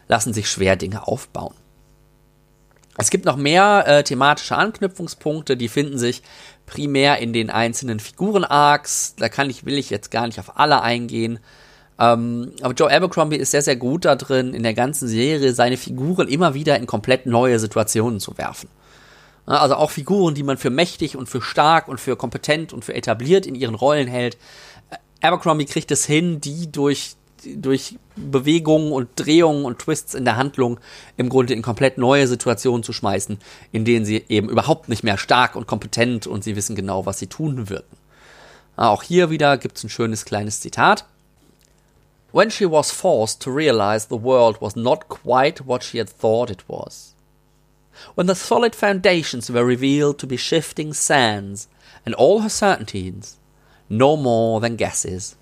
lassen 0.09 0.33
sich 0.33 0.49
schwer 0.49 0.75
Dinge 0.75 1.07
aufbauen. 1.07 1.53
Es 2.97 3.09
gibt 3.09 3.23
noch 3.23 3.37
mehr 3.37 3.85
äh, 3.87 4.03
thematische 4.03 4.57
Anknüpfungspunkte, 4.57 5.55
die 5.55 5.69
finden 5.69 5.97
sich 5.97 6.23
primär 6.71 7.17
in 7.19 7.33
den 7.33 7.49
einzelnen 7.49 7.99
Figuren-Arcs. 7.99 9.15
Da 9.17 9.27
kann 9.27 9.49
ich, 9.49 9.65
will 9.65 9.77
ich 9.77 9.89
jetzt 9.89 10.09
gar 10.09 10.25
nicht 10.25 10.39
auf 10.39 10.57
alle 10.57 10.81
eingehen. 10.81 11.39
Ähm, 11.99 12.53
aber 12.61 12.73
Joe 12.73 12.89
Abercrombie 12.89 13.35
ist 13.35 13.51
sehr, 13.51 13.61
sehr 13.61 13.75
gut 13.75 14.05
da 14.05 14.15
drin, 14.15 14.53
in 14.53 14.63
der 14.63 14.73
ganzen 14.73 15.07
Serie 15.07 15.53
seine 15.53 15.75
Figuren 15.75 16.29
immer 16.29 16.53
wieder 16.53 16.77
in 16.77 16.87
komplett 16.87 17.25
neue 17.25 17.59
Situationen 17.59 18.21
zu 18.21 18.37
werfen. 18.37 18.69
Also 19.45 19.75
auch 19.75 19.91
Figuren, 19.91 20.33
die 20.33 20.43
man 20.43 20.57
für 20.57 20.69
mächtig 20.69 21.17
und 21.17 21.27
für 21.27 21.41
stark 21.41 21.89
und 21.89 21.99
für 21.99 22.15
kompetent 22.15 22.71
und 22.71 22.85
für 22.85 22.93
etabliert 22.93 23.45
in 23.45 23.55
ihren 23.55 23.75
Rollen 23.75 24.07
hält. 24.07 24.37
Abercrombie 25.21 25.65
kriegt 25.65 25.91
es 25.91 26.05
hin, 26.05 26.39
die 26.39 26.71
durch 26.71 27.15
durch 27.55 27.97
Bewegungen 28.15 28.91
und 28.91 29.09
Drehungen 29.15 29.65
und 29.65 29.79
Twists 29.79 30.13
in 30.13 30.25
der 30.25 30.37
Handlung 30.37 30.79
im 31.17 31.29
Grunde 31.29 31.53
in 31.53 31.61
komplett 31.61 31.97
neue 31.97 32.27
Situationen 32.27 32.83
zu 32.83 32.93
schmeißen, 32.93 33.39
in 33.71 33.85
denen 33.85 34.05
sie 34.05 34.23
eben 34.29 34.49
überhaupt 34.49 34.89
nicht 34.89 35.03
mehr 35.03 35.17
stark 35.17 35.55
und 35.55 35.67
kompetent 35.67 36.27
und 36.27 36.43
sie 36.43 36.55
wissen 36.55 36.75
genau, 36.75 37.05
was 37.05 37.19
sie 37.19 37.27
tun 37.27 37.69
wirken. 37.69 37.97
Auch 38.75 39.03
hier 39.03 39.29
wieder 39.29 39.57
gibt 39.57 39.77
es 39.77 39.83
ein 39.83 39.89
schönes 39.89 40.25
kleines 40.25 40.61
Zitat. 40.61 41.05
When 42.31 42.49
she 42.49 42.69
was 42.69 42.91
forced 42.91 43.41
to 43.41 43.51
realize 43.51 44.07
the 44.09 44.21
world 44.21 44.61
was 44.61 44.75
not 44.75 45.09
quite 45.09 45.67
what 45.67 45.83
she 45.83 45.99
had 45.99 46.09
thought 46.09 46.49
it 46.49 46.63
was. 46.67 47.13
When 48.15 48.27
the 48.27 48.35
solid 48.35 48.75
foundations 48.75 49.51
were 49.51 49.65
revealed 49.65 50.17
to 50.19 50.27
be 50.27 50.37
shifting 50.37 50.93
sands, 50.93 51.67
and 52.05 52.15
all 52.15 52.41
her 52.41 52.49
certainties 52.49 53.37
no 53.89 54.15
more 54.15 54.61
than 54.61 54.77
guesses. 54.77 55.35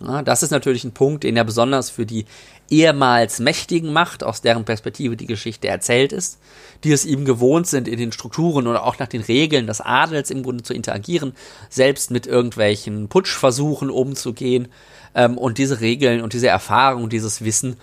Ja, 0.00 0.22
das 0.22 0.42
ist 0.42 0.50
natürlich 0.50 0.84
ein 0.84 0.92
Punkt, 0.92 1.24
den 1.24 1.36
er 1.36 1.44
besonders 1.44 1.88
für 1.88 2.04
die 2.04 2.26
ehemals 2.68 3.38
Mächtigen 3.38 3.92
macht, 3.92 4.24
aus 4.24 4.40
deren 4.40 4.64
Perspektive 4.64 5.16
die 5.16 5.26
Geschichte 5.26 5.68
erzählt 5.68 6.12
ist, 6.12 6.38
die 6.82 6.92
es 6.92 7.04
ihm 7.06 7.24
gewohnt 7.24 7.66
sind, 7.66 7.86
in 7.86 7.98
den 7.98 8.12
Strukturen 8.12 8.66
oder 8.66 8.84
auch 8.84 8.98
nach 8.98 9.06
den 9.06 9.22
Regeln 9.22 9.66
des 9.66 9.80
Adels 9.80 10.30
im 10.30 10.42
Grunde 10.42 10.64
zu 10.64 10.74
interagieren, 10.74 11.34
selbst 11.68 12.10
mit 12.10 12.26
irgendwelchen 12.26 13.08
Putschversuchen 13.08 13.90
umzugehen. 13.90 14.68
Ähm, 15.14 15.38
und 15.38 15.58
diese 15.58 15.80
Regeln 15.80 16.22
und 16.22 16.32
diese 16.32 16.48
Erfahrung, 16.48 17.08
dieses 17.08 17.44
Wissen 17.44 17.76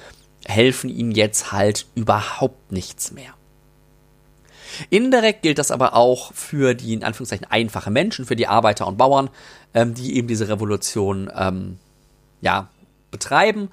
helfen 0.46 0.90
ihm 0.90 1.12
jetzt 1.12 1.52
halt 1.52 1.86
überhaupt 1.96 2.72
nichts 2.72 3.12
mehr. 3.12 3.34
Indirekt 4.90 5.44
gilt 5.44 5.60
das 5.60 5.72
aber 5.72 5.96
auch 5.96 6.34
für 6.34 6.74
die 6.74 6.94
in 6.94 7.04
Anführungszeichen 7.04 7.48
einfache 7.50 7.92
Menschen, 7.92 8.26
für 8.26 8.36
die 8.36 8.48
Arbeiter 8.48 8.88
und 8.88 8.98
Bauern, 8.98 9.30
ähm, 9.74 9.94
die 9.94 10.16
eben 10.18 10.28
diese 10.28 10.48
Revolution 10.48 11.30
ähm, 11.36 11.78
ja, 12.42 12.68
betreiben. 13.12 13.70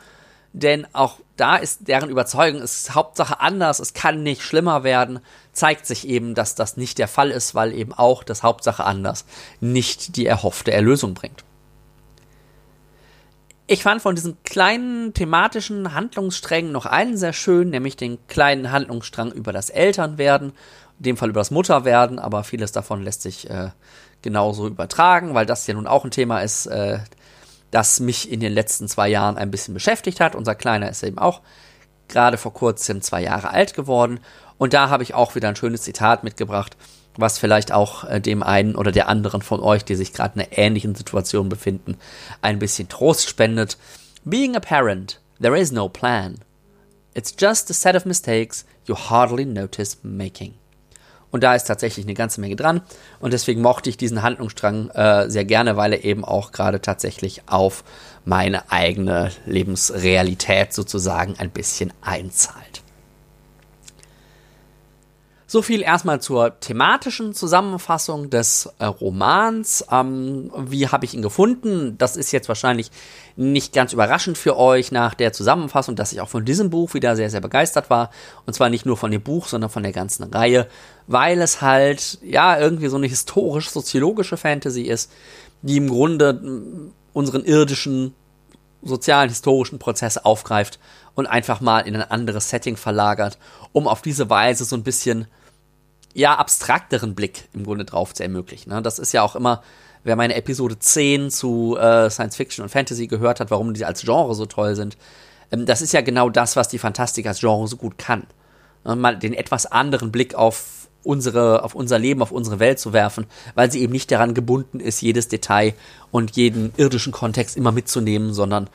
Denn 0.53 0.87
auch 0.93 1.19
da 1.37 1.57
ist 1.57 1.89
deren 1.89 2.11
Überzeugung, 2.11 2.63
ist 2.63 2.95
Hauptsache 2.95 3.41
anders, 3.41 3.81
es 3.81 3.93
kann 3.93 4.23
nicht 4.23 4.43
schlimmer 4.43 4.83
werden, 4.83 5.21
zeigt 5.53 5.87
sich 5.87 6.09
eben, 6.09 6.35
dass 6.35 6.55
das 6.55 6.77
nicht 6.77 6.99
der 6.99 7.09
Fall 7.09 7.31
ist, 7.31 7.55
weil 7.55 7.73
eben 7.75 7.93
auch 7.93 8.25
das 8.25 8.43
Hauptsache 8.43 8.85
anders 8.85 9.25
nicht 9.61 10.17
die 10.17 10.27
erhoffte 10.27 10.73
Erlösung 10.73 11.15
bringt. 11.15 11.45
Ich 13.71 13.83
fand 13.83 14.01
von 14.01 14.15
diesen 14.15 14.43
kleinen 14.45 15.13
thematischen 15.13 15.93
Handlungssträngen 15.93 16.73
noch 16.73 16.87
einen 16.87 17.19
sehr 17.19 17.35
schön, 17.35 17.69
nämlich 17.69 17.97
den 17.97 18.19
kleinen 18.27 18.73
Handlungsstrang 18.73 19.31
über 19.31 19.53
das 19.53 19.69
Elternwerden, 19.69 20.55
in 20.99 21.03
dem 21.03 21.17
Fall 21.19 21.29
über 21.29 21.41
das 21.41 21.51
Mutterwerden, 21.51 22.19
aber 22.19 22.45
vieles 22.45 22.73
davon 22.73 23.03
lässt 23.03 23.21
sich 23.21 23.51
äh, 23.51 23.69
genauso 24.23 24.67
übertragen, 24.67 25.35
weil 25.35 25.45
das 25.45 25.67
ja 25.67 25.75
nun 25.75 25.87
auch 25.87 26.05
ein 26.05 26.11
Thema 26.11 26.41
ist, 26.41 26.67
äh, 26.67 27.01
das 27.71 28.01
mich 28.01 28.31
in 28.31 28.41
den 28.41 28.53
letzten 28.53 28.89
zwei 28.89 29.09
Jahren 29.09 29.37
ein 29.37 29.51
bisschen 29.51 29.75
beschäftigt 29.75 30.21
hat. 30.21 30.35
Unser 30.35 30.55
Kleiner 30.55 30.89
ist 30.89 31.03
eben 31.03 31.19
auch 31.19 31.41
gerade 32.09 32.39
vor 32.39 32.53
kurzem 32.55 33.03
zwei 33.03 33.23
Jahre 33.23 33.51
alt 33.51 33.75
geworden. 33.75 34.21
Und 34.57 34.73
da 34.73 34.89
habe 34.89 35.03
ich 35.03 35.15
auch 35.15 35.35
wieder 35.35 35.49
ein 35.49 35.57
schönes 35.57 35.83
Zitat 35.83 36.25
mitgebracht, 36.25 36.77
was 37.17 37.39
vielleicht 37.39 37.73
auch 37.73 38.05
äh, 38.05 38.21
dem 38.21 38.43
einen 38.43 38.75
oder 38.75 38.93
der 38.93 39.09
anderen 39.09 39.43
von 39.43 39.61
euch, 39.61 39.85
die 39.85 39.95
sich 39.95 40.13
gerade 40.13 40.35
in 40.41 40.47
einer 40.47 40.59
ähnlichen 40.59 40.95
Situation 40.95 41.49
befinden, 41.49 41.97
ein 42.43 42.59
bisschen 42.59 42.89
Trost 42.89 43.29
spendet. 43.29 43.77
Being 44.25 44.57
a 44.57 44.61
parent, 44.61 45.21
there 45.41 45.59
is 45.59 45.71
no 45.71 45.89
plan. 45.89 46.39
It's 47.15 47.35
just 47.39 47.71
a 47.71 47.75
set 47.75 47.95
of 47.95 48.05
mistakes 48.05 48.65
you 48.87 48.95
hardly 48.95 49.45
notice 49.45 49.99
making. 50.03 50.55
Und 51.31 51.43
da 51.43 51.55
ist 51.55 51.65
tatsächlich 51.65 52.07
eine 52.07 52.15
ganze 52.15 52.41
Menge 52.41 52.57
dran. 52.57 52.81
Und 53.21 53.33
deswegen 53.33 53.61
mochte 53.61 53.91
ich 53.91 53.97
diesen 53.97 54.23
Handlungsstrang 54.23 54.91
äh, 54.91 55.29
sehr 55.29 55.45
gerne, 55.45 55.77
weil 55.77 55.93
er 55.93 56.05
eben 56.05 56.25
auch 56.25 56.53
gerade 56.53 56.81
tatsächlich 56.81 57.43
auf 57.47 57.85
meine 58.25 58.71
eigene 58.71 59.31
Lebensrealität 59.47 60.73
sozusagen 60.73 61.35
ein 61.39 61.51
bisschen 61.51 61.93
einzahlt. 62.01 62.83
So 65.51 65.63
viel 65.63 65.81
erstmal 65.81 66.21
zur 66.21 66.61
thematischen 66.61 67.33
Zusammenfassung 67.33 68.29
des 68.29 68.69
äh, 68.79 68.85
Romans. 68.85 69.83
Ähm, 69.91 70.53
wie 70.55 70.89
habe 70.89 71.07
ich 71.07 71.15
ihn 71.15 71.23
gefunden? 71.23 71.97
Das 71.97 72.17
ist 72.17 72.33
jetzt 72.33 72.49
wahrscheinlich 72.49 72.91
nicht 73.39 73.73
ganz 73.73 73.93
überraschend 73.93 74.37
für 74.37 74.57
euch 74.57 74.91
nach 74.91 75.15
der 75.15 75.33
Zusammenfassung, 75.33 75.95
dass 75.95 76.13
ich 76.13 76.21
auch 76.21 76.29
von 76.29 76.45
diesem 76.45 76.71
Buch 76.71 76.93
wieder 76.95 77.15
sehr, 77.15 77.31
sehr 77.31 77.41
begeistert 77.41 77.89
war. 77.89 78.11
Und 78.47 78.55
zwar 78.55 78.69
nicht 78.69 78.85
nur 78.85 78.97
von 78.97 79.13
dem 79.13 79.23
Buch, 79.23 79.47
sondern 79.47 79.71
von 79.71 79.85
der 79.85 79.93
ganzen 79.93 80.25
Reihe, 80.25 80.67
weil 81.07 81.41
es 81.41 81.63
halt, 81.63 82.19
ja, 82.21 82.59
irgendwie 82.59 82.89
so 82.89 82.97
eine 82.97 83.07
historisch-soziologische 83.07 84.37
Fantasy 84.37 84.83
ist, 84.83 85.13
die 85.63 85.77
im 85.77 85.89
Grunde 85.89 86.33
mm, 86.33 86.93
unseren 87.13 87.45
irdischen, 87.45 88.13
sozialen, 88.83 89.29
historischen 89.29 89.79
Prozess 89.79 90.19
aufgreift 90.19 90.81
und 91.15 91.29
einfach 91.29 91.61
mal 91.61 91.81
in 91.81 91.95
ein 91.95 92.11
anderes 92.11 92.51
Setting 92.51 92.77
verlagert, 92.77 93.39
um 93.71 93.87
auf 93.87 94.03
diese 94.03 94.29
Weise 94.29 94.65
so 94.65 94.75
ein 94.75 94.83
bisschen 94.83 95.29
ja, 96.13 96.35
abstrakteren 96.35 97.15
Blick 97.15 97.49
im 97.53 97.63
Grunde 97.63 97.85
drauf 97.85 98.15
zu 98.15 98.25
ermöglichen. 98.25 98.71
Ne? 98.71 98.83
Das 98.83 98.99
ist 98.99 99.13
ja 99.13 99.23
auch 99.23 99.37
immer, 99.37 99.63
wer 100.09 100.17
meine 100.17 100.35
Episode 100.35 100.79
10 100.79 101.31
zu 101.31 101.77
äh, 101.79 102.11
Science 102.11 102.37
Fiction 102.37 102.65
und 102.65 102.71
Fantasy 102.71 103.07
gehört 103.07 103.39
hat, 103.39 103.51
warum 103.51 103.75
die 103.75 103.85
als 103.85 104.03
Genre 104.03 104.35
so 104.35 104.47
toll 104.47 104.75
sind, 104.75 104.97
ähm, 105.53 105.67
das 105.67 105.83
ist 105.83 105.93
ja 105.93 106.01
genau 106.01 106.31
das, 106.31 106.57
was 106.57 106.69
die 106.69 106.79
Fantastik 106.79 107.27
als 107.27 107.41
Genre 107.41 107.69
so 107.69 107.77
gut 107.77 107.99
kann. 107.99 108.25
Ne? 108.85 108.97
Mal 108.97 109.17
den 109.19 109.35
etwas 109.35 109.67
anderen 109.67 110.11
Blick 110.11 110.35
auf 110.35 110.89
unsere, 111.05 111.63
auf 111.63 111.75
unser 111.75 111.99
Leben, 111.99 112.23
auf 112.23 112.33
unsere 112.33 112.59
Welt 112.59 112.79
zu 112.79 112.93
werfen, 112.93 113.27
weil 113.55 113.71
sie 113.71 113.81
eben 113.81 113.93
nicht 113.93 114.11
daran 114.11 114.35
gebunden 114.35 114.81
ist, 114.81 115.01
jedes 115.01 115.29
Detail 115.29 115.75
und 116.11 116.37
jeden 116.37 116.73
irdischen 116.77 117.13
Kontext 117.13 117.57
immer 117.57 117.73
mitzunehmen, 117.73 118.35
sondern 118.35 118.69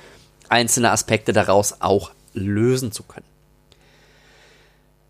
einzelne 0.49 0.91
Aspekte 0.91 1.33
daraus 1.33 1.81
auch 1.81 2.11
lösen 2.33 2.91
zu 2.91 3.03
können. 3.03 3.25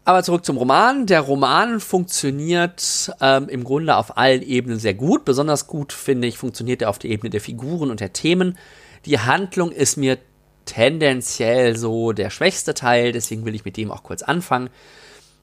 Aber 0.06 0.24
zurück 0.24 0.44
zum 0.44 0.58
Roman. 0.58 1.06
Der 1.06 1.22
Roman 1.22 1.80
funktioniert 1.80 3.12
ähm, 3.22 3.48
im 3.48 3.64
Grunde 3.64 3.96
auf 3.96 4.18
allen 4.18 4.42
Ebenen 4.42 4.80
sehr 4.80 4.94
gut. 4.94 5.24
Besonders 5.24 5.68
gut, 5.68 5.94
finde 5.94 6.28
ich, 6.28 6.38
funktioniert 6.38 6.82
er 6.82 6.90
auf 6.90 7.00
der 7.00 7.10
Ebene 7.10 7.30
der 7.30 7.42
Figuren 7.42 7.90
und 7.90 8.02
der 8.02 8.12
Themen. 8.12 8.58
Die 9.06 9.20
Handlung 9.20 9.72
ist 9.72 9.96
mir 9.96 10.18
tendenziell 10.66 11.78
so 11.78 12.12
der 12.12 12.30
schwächste 12.30 12.74
Teil, 12.74 13.12
deswegen 13.12 13.46
will 13.46 13.56
ich 13.56 13.66
mit 13.66 13.78
dem 13.78 13.92
auch 13.92 14.04
kurz 14.04 14.24
anfangen. 14.24 14.70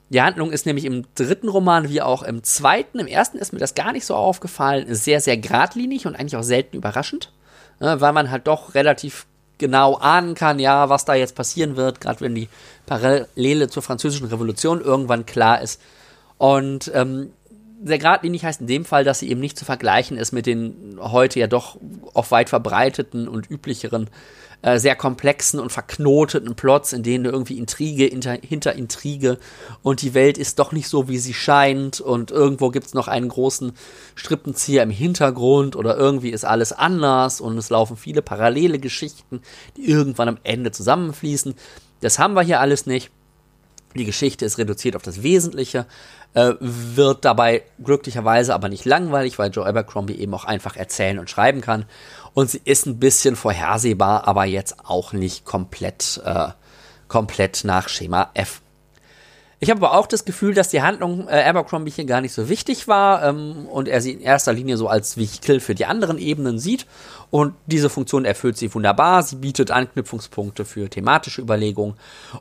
Die 0.09 0.21
Handlung 0.21 0.51
ist 0.51 0.65
nämlich 0.65 0.85
im 0.85 1.05
dritten 1.15 1.47
Roman 1.47 1.89
wie 1.89 2.01
auch 2.01 2.21
im 2.21 2.43
zweiten. 2.43 2.99
Im 2.99 3.07
ersten 3.07 3.37
ist 3.37 3.53
mir 3.53 3.59
das 3.59 3.75
gar 3.75 3.93
nicht 3.93 4.05
so 4.05 4.15
aufgefallen. 4.15 4.93
Sehr, 4.93 5.21
sehr 5.21 5.37
geradlinig 5.37 6.05
und 6.05 6.15
eigentlich 6.15 6.35
auch 6.35 6.43
selten 6.43 6.75
überraschend, 6.75 7.31
ne, 7.79 8.01
weil 8.01 8.11
man 8.11 8.29
halt 8.29 8.45
doch 8.45 8.75
relativ 8.75 9.25
genau 9.61 9.95
ahnen 9.95 10.35
kann, 10.35 10.59
ja, 10.59 10.89
was 10.89 11.05
da 11.05 11.13
jetzt 11.13 11.35
passieren 11.35 11.77
wird, 11.77 12.01
gerade 12.01 12.19
wenn 12.19 12.35
die 12.35 12.49
Parallele 12.85 13.69
zur 13.69 13.81
französischen 13.81 14.27
Revolution 14.27 14.81
irgendwann 14.81 15.25
klar 15.25 15.61
ist. 15.61 15.79
Und 16.37 16.91
ähm, 16.93 17.31
sehr 17.83 17.99
geradlinig 17.99 18.43
heißt 18.43 18.61
in 18.61 18.67
dem 18.67 18.83
Fall, 18.83 19.03
dass 19.03 19.19
sie 19.19 19.29
eben 19.29 19.39
nicht 19.39 19.57
zu 19.57 19.63
vergleichen 19.63 20.17
ist 20.17 20.33
mit 20.33 20.45
den 20.45 20.97
heute 20.99 21.39
ja 21.39 21.47
doch 21.47 21.77
auch 22.13 22.29
weit 22.31 22.49
verbreiteten 22.49 23.27
und 23.27 23.49
üblicheren 23.49 24.09
äh, 24.61 24.79
sehr 24.79 24.95
komplexen 24.95 25.59
und 25.59 25.71
verknoteten 25.71 26.55
Plots, 26.55 26.93
in 26.93 27.03
denen 27.03 27.25
irgendwie 27.25 27.57
Intrige 27.57 28.05
hinter, 28.05 28.33
hinter 28.33 28.73
Intrige 28.73 29.37
und 29.81 30.01
die 30.01 30.13
Welt 30.13 30.37
ist 30.37 30.59
doch 30.59 30.71
nicht 30.71 30.87
so, 30.87 31.07
wie 31.07 31.17
sie 31.17 31.33
scheint 31.33 31.99
und 31.99 32.31
irgendwo 32.31 32.69
gibt 32.69 32.87
es 32.87 32.93
noch 32.93 33.07
einen 33.07 33.29
großen 33.29 33.73
Strippenzieher 34.15 34.83
im 34.83 34.91
Hintergrund 34.91 35.75
oder 35.75 35.97
irgendwie 35.97 36.29
ist 36.29 36.45
alles 36.45 36.73
anders 36.73 37.41
und 37.41 37.57
es 37.57 37.69
laufen 37.69 37.97
viele 37.97 38.21
parallele 38.21 38.79
Geschichten, 38.79 39.41
die 39.77 39.89
irgendwann 39.89 40.29
am 40.29 40.37
Ende 40.43 40.71
zusammenfließen. 40.71 41.55
Das 42.01 42.19
haben 42.19 42.35
wir 42.35 42.41
hier 42.41 42.59
alles 42.59 42.85
nicht. 42.85 43.09
Die 43.95 44.05
Geschichte 44.05 44.45
ist 44.45 44.57
reduziert 44.57 44.95
auf 44.95 45.01
das 45.01 45.21
Wesentliche, 45.21 45.85
äh, 46.33 46.53
wird 46.59 47.25
dabei 47.25 47.63
glücklicherweise 47.83 48.53
aber 48.53 48.69
nicht 48.69 48.85
langweilig, 48.85 49.37
weil 49.37 49.51
Joe 49.51 49.65
Abercrombie 49.65 50.15
eben 50.15 50.33
auch 50.33 50.45
einfach 50.45 50.77
erzählen 50.77 51.19
und 51.19 51.29
schreiben 51.29 51.59
kann 51.59 51.85
und 52.33 52.49
sie 52.49 52.61
ist 52.63 52.85
ein 52.85 52.99
bisschen 52.99 53.35
vorhersehbar, 53.35 54.27
aber 54.27 54.45
jetzt 54.45 54.85
auch 54.85 55.13
nicht 55.13 55.45
komplett, 55.45 56.21
äh, 56.25 56.49
komplett 57.07 57.63
nach 57.63 57.89
Schema 57.89 58.29
F. 58.33 58.61
Ich 59.63 59.69
habe 59.69 59.85
aber 59.85 59.95
auch 59.95 60.07
das 60.07 60.25
Gefühl, 60.25 60.55
dass 60.55 60.69
die 60.69 60.81
Handlung 60.81 61.27
äh, 61.27 61.43
Abercrombie 61.43 61.91
hier 61.91 62.05
gar 62.05 62.19
nicht 62.19 62.33
so 62.33 62.49
wichtig 62.49 62.87
war 62.87 63.23
ähm, 63.23 63.67
und 63.67 63.87
er 63.87 64.01
sie 64.01 64.13
in 64.13 64.19
erster 64.19 64.53
Linie 64.53 64.75
so 64.75 64.87
als 64.87 65.17
Vehikel 65.17 65.59
für 65.59 65.75
die 65.75 65.85
anderen 65.85 66.17
Ebenen 66.17 66.57
sieht. 66.57 66.87
Und 67.29 67.53
diese 67.67 67.91
Funktion 67.91 68.25
erfüllt 68.25 68.57
sie 68.57 68.73
wunderbar. 68.73 69.21
Sie 69.21 69.35
bietet 69.35 69.69
Anknüpfungspunkte 69.69 70.65
für 70.65 70.89
thematische 70.89 71.41
Überlegungen 71.41 71.93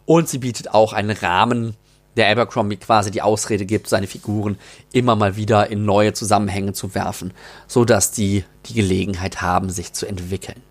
und 0.06 0.30
sie 0.30 0.38
bietet 0.38 0.72
auch 0.72 0.94
einen 0.94 1.10
Rahmen 1.10 1.76
der 2.16 2.28
Abercrombie 2.28 2.76
quasi 2.76 3.10
die 3.10 3.22
Ausrede 3.22 3.66
gibt, 3.66 3.88
seine 3.88 4.06
Figuren 4.06 4.58
immer 4.92 5.16
mal 5.16 5.36
wieder 5.36 5.70
in 5.70 5.84
neue 5.84 6.12
Zusammenhänge 6.12 6.72
zu 6.72 6.94
werfen, 6.94 7.32
so 7.66 7.84
dass 7.84 8.10
die 8.10 8.44
die 8.66 8.74
Gelegenheit 8.74 9.42
haben, 9.42 9.70
sich 9.70 9.92
zu 9.92 10.06
entwickeln. 10.06 10.62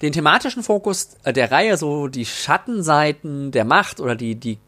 Den 0.00 0.12
thematischen 0.12 0.62
Fokus 0.62 1.16
der 1.24 1.50
Reihe, 1.50 1.76
so 1.76 2.06
die 2.06 2.24
Schattenseiten 2.24 3.50
der 3.50 3.64
Macht 3.64 4.00
oder 4.00 4.14
die, 4.14 4.36
die 4.36 4.58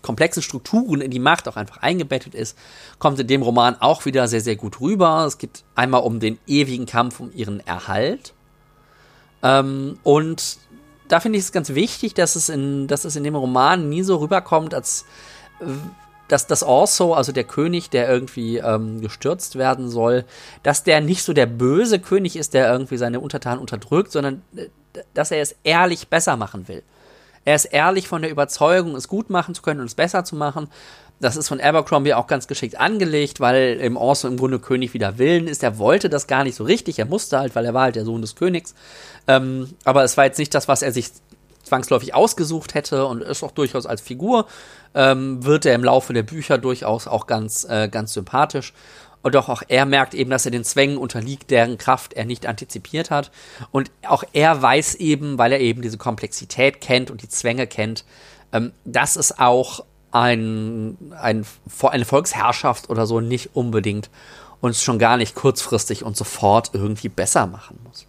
komplexen 0.00 0.42
Strukturen 0.42 1.02
in 1.02 1.10
die 1.10 1.18
Macht 1.18 1.46
auch 1.46 1.56
einfach 1.56 1.78
eingebettet 1.78 2.34
ist, 2.34 2.56
kommt 2.98 3.20
in 3.20 3.26
dem 3.26 3.42
Roman 3.42 3.76
auch 3.80 4.06
wieder 4.06 4.28
sehr, 4.28 4.40
sehr 4.40 4.56
gut 4.56 4.80
rüber. 4.80 5.24
Es 5.26 5.36
geht 5.36 5.62
einmal 5.74 6.02
um 6.02 6.20
den 6.20 6.38
ewigen 6.46 6.86
Kampf 6.86 7.20
um 7.20 7.30
ihren 7.34 7.60
Erhalt. 7.66 8.32
Ähm, 9.42 9.98
und 10.02 10.58
da 11.12 11.20
finde 11.20 11.38
ich 11.38 11.44
es 11.44 11.52
ganz 11.52 11.74
wichtig, 11.74 12.14
dass 12.14 12.36
es 12.36 12.48
in, 12.48 12.86
dass 12.86 13.04
es 13.04 13.16
in 13.16 13.24
dem 13.24 13.36
Roman 13.36 13.90
nie 13.90 14.02
so 14.02 14.16
rüberkommt, 14.16 14.72
als 14.72 15.04
dass 16.28 16.46
das 16.46 16.62
Also, 16.62 17.12
also 17.12 17.32
der 17.32 17.44
König, 17.44 17.90
der 17.90 18.08
irgendwie 18.08 18.56
ähm, 18.56 19.02
gestürzt 19.02 19.56
werden 19.56 19.90
soll, 19.90 20.24
dass 20.62 20.82
der 20.82 21.02
nicht 21.02 21.22
so 21.22 21.34
der 21.34 21.44
böse 21.44 21.98
König 21.98 22.36
ist, 22.36 22.54
der 22.54 22.72
irgendwie 22.72 22.96
seine 22.96 23.20
Untertanen 23.20 23.60
unterdrückt, 23.60 24.10
sondern 24.10 24.42
äh, 24.56 24.68
dass 25.12 25.30
er 25.30 25.42
es 25.42 25.54
ehrlich 25.64 26.08
besser 26.08 26.38
machen 26.38 26.68
will. 26.68 26.82
Er 27.44 27.56
ist 27.56 27.66
ehrlich 27.66 28.08
von 28.08 28.22
der 28.22 28.30
Überzeugung, 28.30 28.94
es 28.94 29.08
gut 29.08 29.30
machen 29.30 29.54
zu 29.54 29.62
können 29.62 29.80
und 29.80 29.86
es 29.86 29.94
besser 29.94 30.24
zu 30.24 30.36
machen. 30.36 30.68
Das 31.20 31.36
ist 31.36 31.48
von 31.48 31.60
Abercrombie 31.60 32.14
auch 32.14 32.26
ganz 32.26 32.48
geschickt 32.48 32.80
angelegt, 32.80 33.38
weil 33.38 33.78
im 33.80 33.96
Also 33.96 34.26
im 34.26 34.36
Grunde 34.36 34.58
König 34.58 34.92
wieder 34.92 35.18
Willen 35.18 35.46
ist. 35.46 35.62
Er 35.62 35.78
wollte 35.78 36.08
das 36.08 36.26
gar 36.26 36.42
nicht 36.42 36.56
so 36.56 36.64
richtig. 36.64 36.98
Er 36.98 37.06
musste 37.06 37.38
halt, 37.38 37.54
weil 37.54 37.64
er 37.64 37.74
war 37.74 37.84
halt 37.84 37.96
der 37.96 38.04
Sohn 38.04 38.22
des 38.22 38.34
Königs. 38.34 38.74
Ähm, 39.28 39.74
aber 39.84 40.02
es 40.02 40.16
war 40.16 40.24
jetzt 40.24 40.38
nicht 40.38 40.52
das, 40.54 40.66
was 40.66 40.82
er 40.82 40.90
sich 40.90 41.10
zwangsläufig 41.62 42.14
ausgesucht 42.14 42.74
hätte 42.74 43.06
und 43.06 43.22
ist 43.22 43.42
auch 43.42 43.52
durchaus 43.52 43.86
als 43.86 44.00
Figur, 44.00 44.46
ähm, 44.94 45.44
wird 45.44 45.64
er 45.64 45.74
im 45.74 45.84
Laufe 45.84 46.12
der 46.12 46.24
Bücher 46.24 46.58
durchaus 46.58 47.06
auch 47.06 47.26
ganz, 47.26 47.64
äh, 47.68 47.88
ganz 47.88 48.12
sympathisch. 48.12 48.72
Und 49.22 49.34
doch 49.34 49.48
auch 49.48 49.62
er 49.68 49.86
merkt 49.86 50.14
eben, 50.14 50.30
dass 50.30 50.44
er 50.44 50.50
den 50.50 50.64
Zwängen 50.64 50.98
unterliegt, 50.98 51.50
deren 51.50 51.78
Kraft 51.78 52.12
er 52.12 52.24
nicht 52.24 52.46
antizipiert 52.46 53.10
hat. 53.10 53.30
Und 53.70 53.90
auch 54.06 54.24
er 54.32 54.60
weiß 54.60 54.96
eben, 54.96 55.38
weil 55.38 55.52
er 55.52 55.60
eben 55.60 55.82
diese 55.82 55.98
Komplexität 55.98 56.80
kennt 56.80 57.10
und 57.10 57.22
die 57.22 57.28
Zwänge 57.28 57.66
kennt, 57.66 58.04
ähm, 58.52 58.72
dass 58.84 59.16
es 59.16 59.38
auch 59.38 59.84
ein, 60.10 60.98
ein, 61.12 61.46
eine 61.82 62.04
Volksherrschaft 62.04 62.90
oder 62.90 63.06
so 63.06 63.20
nicht 63.20 63.54
unbedingt 63.54 64.10
uns 64.60 64.82
schon 64.82 64.98
gar 64.98 65.16
nicht 65.16 65.34
kurzfristig 65.34 66.04
und 66.04 66.16
sofort 66.16 66.70
irgendwie 66.72 67.08
besser 67.08 67.46
machen 67.46 67.78
muss. 67.84 68.06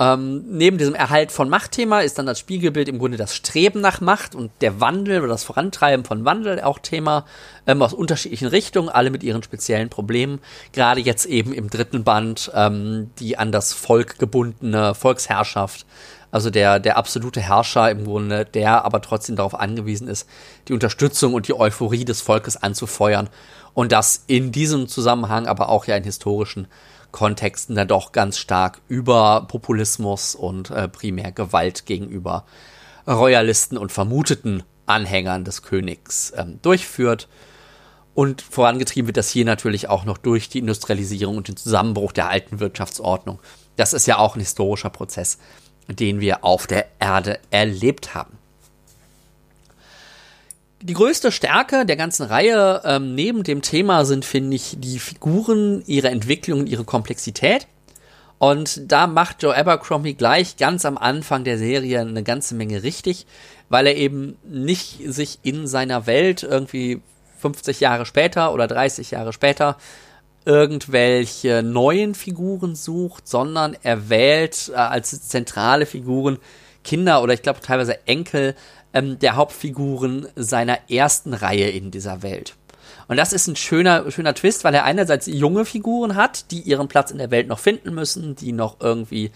Ähm, 0.00 0.44
neben 0.48 0.78
diesem 0.78 0.94
Erhalt 0.94 1.32
von 1.32 1.48
Machtthema 1.48 2.00
ist 2.00 2.18
dann 2.18 2.26
das 2.26 2.38
Spiegelbild 2.38 2.88
im 2.88 2.98
Grunde 2.98 3.16
das 3.16 3.34
Streben 3.34 3.80
nach 3.80 4.00
Macht 4.00 4.36
und 4.36 4.52
der 4.60 4.80
Wandel 4.80 5.20
oder 5.20 5.28
das 5.28 5.42
Vorantreiben 5.42 6.04
von 6.04 6.24
Wandel 6.24 6.60
auch 6.60 6.78
Thema 6.78 7.24
ähm, 7.66 7.82
aus 7.82 7.94
unterschiedlichen 7.94 8.46
Richtungen, 8.46 8.88
alle 8.88 9.10
mit 9.10 9.24
ihren 9.24 9.42
speziellen 9.42 9.88
Problemen. 9.88 10.40
Gerade 10.72 11.00
jetzt 11.00 11.26
eben 11.26 11.52
im 11.52 11.68
dritten 11.68 12.04
Band 12.04 12.50
ähm, 12.54 13.10
die 13.18 13.38
an 13.38 13.50
das 13.50 13.72
Volk 13.72 14.18
gebundene 14.18 14.94
Volksherrschaft 14.94 15.84
also 16.30 16.50
der, 16.50 16.78
der 16.78 16.96
absolute 16.96 17.40
Herrscher 17.40 17.90
im 17.90 18.04
Grunde, 18.04 18.44
der 18.44 18.84
aber 18.84 19.00
trotzdem 19.00 19.36
darauf 19.36 19.54
angewiesen 19.54 20.08
ist, 20.08 20.28
die 20.68 20.74
Unterstützung 20.74 21.34
und 21.34 21.48
die 21.48 21.54
Euphorie 21.54 22.04
des 22.04 22.20
Volkes 22.20 22.56
anzufeuern. 22.56 23.30
Und 23.74 23.92
das 23.92 24.24
in 24.26 24.52
diesem 24.52 24.88
Zusammenhang, 24.88 25.46
aber 25.46 25.68
auch 25.68 25.86
ja 25.86 25.96
in 25.96 26.04
historischen 26.04 26.68
Kontexten 27.12 27.74
dann 27.74 27.88
doch 27.88 28.12
ganz 28.12 28.38
stark 28.38 28.80
über 28.88 29.46
Populismus 29.48 30.34
und 30.34 30.70
äh, 30.70 30.88
primär 30.88 31.32
Gewalt 31.32 31.86
gegenüber 31.86 32.44
Royalisten 33.06 33.78
und 33.78 33.92
vermuteten 33.92 34.62
Anhängern 34.86 35.44
des 35.44 35.62
Königs 35.62 36.32
ähm, 36.36 36.60
durchführt. 36.62 37.28
Und 38.14 38.42
vorangetrieben 38.42 39.06
wird 39.06 39.16
das 39.16 39.30
hier 39.30 39.44
natürlich 39.44 39.88
auch 39.88 40.04
noch 40.04 40.18
durch 40.18 40.48
die 40.48 40.58
Industrialisierung 40.58 41.36
und 41.36 41.48
den 41.48 41.56
Zusammenbruch 41.56 42.12
der 42.12 42.28
alten 42.28 42.58
Wirtschaftsordnung. 42.58 43.38
Das 43.76 43.92
ist 43.92 44.06
ja 44.06 44.18
auch 44.18 44.34
ein 44.34 44.40
historischer 44.40 44.90
Prozess, 44.90 45.38
den 45.86 46.20
wir 46.20 46.44
auf 46.44 46.66
der 46.66 46.86
Erde 46.98 47.38
erlebt 47.50 48.14
haben. 48.14 48.37
Die 50.80 50.94
größte 50.94 51.32
Stärke 51.32 51.84
der 51.86 51.96
ganzen 51.96 52.24
Reihe 52.24 52.82
ähm, 52.84 53.16
neben 53.16 53.42
dem 53.42 53.62
Thema 53.62 54.04
sind, 54.04 54.24
finde 54.24 54.54
ich, 54.54 54.76
die 54.78 55.00
Figuren, 55.00 55.82
ihre 55.86 56.08
Entwicklung 56.08 56.60
und 56.60 56.68
ihre 56.68 56.84
Komplexität. 56.84 57.66
Und 58.38 58.82
da 58.90 59.08
macht 59.08 59.42
Joe 59.42 59.56
Abercrombie 59.56 60.14
gleich 60.14 60.56
ganz 60.56 60.84
am 60.84 60.96
Anfang 60.96 61.42
der 61.42 61.58
Serie 61.58 62.00
eine 62.00 62.22
ganze 62.22 62.54
Menge 62.54 62.84
richtig, 62.84 63.26
weil 63.68 63.88
er 63.88 63.96
eben 63.96 64.36
nicht 64.44 65.00
sich 65.12 65.40
in 65.42 65.66
seiner 65.66 66.06
Welt 66.06 66.44
irgendwie 66.44 67.00
50 67.40 67.80
Jahre 67.80 68.06
später 68.06 68.52
oder 68.54 68.68
30 68.68 69.10
Jahre 69.10 69.32
später 69.32 69.76
irgendwelche 70.44 71.64
neuen 71.64 72.14
Figuren 72.14 72.76
sucht, 72.76 73.26
sondern 73.26 73.76
er 73.82 74.08
wählt 74.08 74.70
äh, 74.72 74.76
als 74.76 75.28
zentrale 75.28 75.86
Figuren 75.86 76.38
Kinder 76.84 77.22
oder 77.22 77.34
ich 77.34 77.42
glaube 77.42 77.60
teilweise 77.60 78.06
Enkel 78.06 78.54
ähm, 78.92 79.18
der 79.18 79.36
Hauptfiguren 79.36 80.28
seiner 80.36 80.90
ersten 80.90 81.34
Reihe 81.34 81.70
in 81.70 81.90
dieser 81.90 82.22
Welt. 82.22 82.54
Und 83.08 83.16
das 83.16 83.32
ist 83.32 83.46
ein 83.46 83.56
schöner, 83.56 84.10
schöner 84.10 84.34
Twist, 84.34 84.64
weil 84.64 84.74
er 84.74 84.84
einerseits 84.84 85.26
junge 85.26 85.64
Figuren 85.64 86.14
hat, 86.14 86.50
die 86.50 86.60
ihren 86.60 86.88
Platz 86.88 87.10
in 87.10 87.18
der 87.18 87.30
Welt 87.30 87.48
noch 87.48 87.58
finden 87.58 87.94
müssen, 87.94 88.36
die 88.36 88.52
noch 88.52 88.76
irgendwie, 88.80 89.30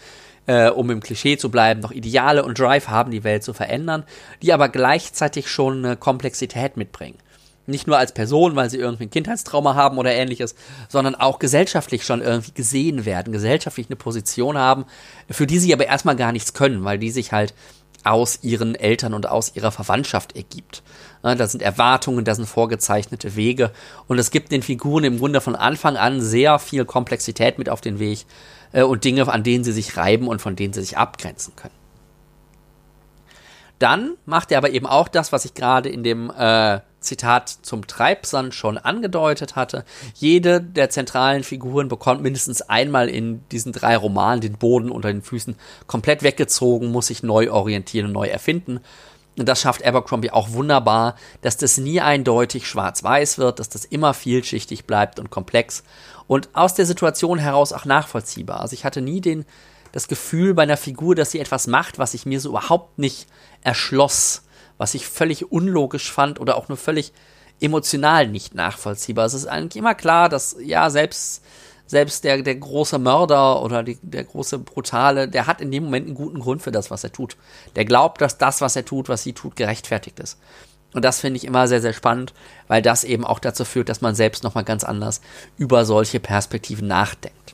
äh, 0.45 0.69
um 0.69 0.91
im 0.91 0.99
Klischee 0.99 1.37
zu 1.37 1.49
bleiben, 1.49 1.81
noch 1.81 1.91
Ideale 1.91 2.45
und 2.45 2.59
Drive 2.59 2.87
haben, 2.87 3.11
die 3.11 3.23
Welt 3.23 3.43
zu 3.43 3.53
verändern, 3.53 4.03
die 4.43 4.53
aber 4.53 4.69
gleichzeitig 4.69 5.49
schon 5.49 5.83
eine 5.83 5.97
Komplexität 5.97 6.77
mitbringen. 6.77 7.17
Nicht 7.65 7.87
nur 7.87 7.97
als 7.97 8.11
Person, 8.11 8.55
weil 8.55 8.69
sie 8.69 8.77
irgendwie 8.77 9.05
ein 9.05 9.09
Kindheitstrauma 9.09 9.73
haben 9.73 9.97
oder 9.97 10.11
ähnliches, 10.11 10.53
sondern 10.89 11.15
auch 11.15 11.39
gesellschaftlich 11.39 12.05
schon 12.05 12.21
irgendwie 12.21 12.51
gesehen 12.51 13.05
werden, 13.05 13.31
gesellschaftlich 13.31 13.87
eine 13.87 13.95
Position 13.95 14.57
haben, 14.57 14.85
für 15.29 15.47
die 15.47 15.59
sie 15.59 15.73
aber 15.73 15.85
erstmal 15.85 16.17
gar 16.17 16.33
nichts 16.33 16.53
können, 16.53 16.83
weil 16.83 16.99
die 16.99 17.09
sich 17.09 17.31
halt 17.31 17.53
aus 18.03 18.39
ihren 18.41 18.75
Eltern 18.75 19.13
und 19.13 19.27
aus 19.27 19.55
ihrer 19.55 19.71
Verwandtschaft 19.71 20.35
ergibt. 20.35 20.83
Da 21.21 21.47
sind 21.47 21.61
Erwartungen, 21.61 22.25
da 22.25 22.35
sind 22.35 22.47
vorgezeichnete 22.47 23.35
Wege 23.35 23.71
und 24.07 24.19
es 24.19 24.29
gibt 24.29 24.51
den 24.51 24.61
Figuren 24.61 25.05
im 25.05 25.19
Grunde 25.19 25.39
von 25.39 25.55
Anfang 25.55 25.95
an 25.95 26.19
sehr 26.19 26.59
viel 26.59 26.83
Komplexität 26.83 27.57
mit 27.57 27.69
auf 27.69 27.79
den 27.79 27.99
Weg 27.99 28.25
äh, 28.73 28.83
und 28.83 29.05
Dinge, 29.05 29.31
an 29.31 29.43
denen 29.43 29.63
sie 29.63 29.71
sich 29.71 29.95
reiben 29.95 30.27
und 30.27 30.41
von 30.41 30.57
denen 30.57 30.73
sie 30.73 30.81
sich 30.81 30.97
abgrenzen 30.97 31.55
können. 31.55 31.73
Dann 33.79 34.15
macht 34.25 34.51
er 34.51 34.57
aber 34.57 34.71
eben 34.71 34.85
auch 34.85 35.07
das, 35.07 35.31
was 35.31 35.45
ich 35.45 35.53
gerade 35.53 35.89
in 35.89 36.03
dem 36.03 36.29
äh, 36.29 36.79
Zitat 37.03 37.49
zum 37.61 37.87
Treibsand 37.87 38.53
schon 38.55 38.77
angedeutet 38.77 39.55
hatte. 39.55 39.85
Jede 40.15 40.61
der 40.61 40.89
zentralen 40.89 41.43
Figuren 41.43 41.87
bekommt 41.87 42.21
mindestens 42.21 42.61
einmal 42.61 43.09
in 43.09 43.47
diesen 43.49 43.71
drei 43.71 43.95
Romanen 43.95 44.41
den 44.41 44.57
Boden 44.57 44.89
unter 44.89 45.11
den 45.11 45.21
Füßen 45.21 45.55
komplett 45.87 46.23
weggezogen, 46.23 46.91
muss 46.91 47.07
sich 47.07 47.23
neu 47.23 47.51
orientieren 47.51 48.07
und 48.07 48.13
neu 48.13 48.27
erfinden. 48.27 48.79
Und 49.37 49.49
das 49.49 49.61
schafft 49.61 49.85
Abercrombie 49.85 50.31
auch 50.31 50.51
wunderbar, 50.51 51.15
dass 51.41 51.57
das 51.57 51.77
nie 51.77 52.01
eindeutig 52.01 52.67
schwarz-weiß 52.67 53.39
wird, 53.39 53.59
dass 53.59 53.69
das 53.69 53.85
immer 53.85 54.13
vielschichtig 54.13 54.85
bleibt 54.85 55.19
und 55.19 55.31
komplex 55.31 55.83
und 56.27 56.49
aus 56.53 56.75
der 56.75 56.85
Situation 56.85 57.39
heraus 57.39 57.73
auch 57.73 57.85
nachvollziehbar. 57.85 58.61
Also 58.61 58.73
ich 58.73 58.85
hatte 58.85 59.01
nie 59.01 59.21
den, 59.21 59.45
das 59.91 60.07
Gefühl 60.07 60.53
bei 60.53 60.63
einer 60.63 60.77
Figur, 60.77 61.15
dass 61.15 61.31
sie 61.31 61.39
etwas 61.39 61.67
macht, 61.67 61.97
was 61.97 62.13
ich 62.13 62.25
mir 62.25 62.39
so 62.39 62.49
überhaupt 62.49 62.99
nicht 62.99 63.27
erschloss 63.63 64.43
was 64.77 64.93
ich 64.93 65.07
völlig 65.07 65.51
unlogisch 65.51 66.11
fand 66.11 66.39
oder 66.39 66.57
auch 66.57 66.69
nur 66.69 66.77
völlig 66.77 67.13
emotional 67.61 68.27
nicht 68.27 68.55
nachvollziehbar. 68.55 69.25
Es 69.25 69.33
ist 69.33 69.47
eigentlich 69.47 69.79
immer 69.79 69.95
klar, 69.95 70.29
dass 70.29 70.55
ja 70.59 70.89
selbst 70.89 71.43
selbst 71.85 72.23
der, 72.23 72.41
der 72.41 72.55
große 72.55 72.97
Mörder 72.97 73.61
oder 73.61 73.83
die, 73.83 73.97
der 74.01 74.23
große 74.23 74.59
Brutale, 74.59 75.27
der 75.27 75.47
hat 75.47 75.61
in 75.61 75.69
dem 75.69 75.83
Moment 75.83 76.07
einen 76.07 76.15
guten 76.15 76.39
Grund 76.39 76.61
für 76.61 76.71
das, 76.71 76.89
was 76.89 77.03
er 77.03 77.11
tut. 77.11 77.35
Der 77.75 77.85
glaubt, 77.85 78.21
dass 78.21 78.37
das, 78.37 78.61
was 78.61 78.75
er 78.75 78.85
tut, 78.85 79.09
was 79.09 79.23
sie 79.23 79.33
tut, 79.33 79.55
gerechtfertigt 79.55 80.19
ist. 80.19 80.39
Und 80.93 81.03
das 81.03 81.19
finde 81.19 81.37
ich 81.37 81.45
immer 81.45 81.67
sehr, 81.67 81.81
sehr 81.81 81.93
spannend, 81.93 82.33
weil 82.67 82.81
das 82.81 83.03
eben 83.03 83.25
auch 83.25 83.39
dazu 83.39 83.65
führt, 83.65 83.89
dass 83.89 84.01
man 84.01 84.15
selbst 84.15 84.43
nochmal 84.43 84.63
ganz 84.63 84.83
anders 84.83 85.21
über 85.57 85.85
solche 85.85 86.19
Perspektiven 86.19 86.87
nachdenkt. 86.87 87.52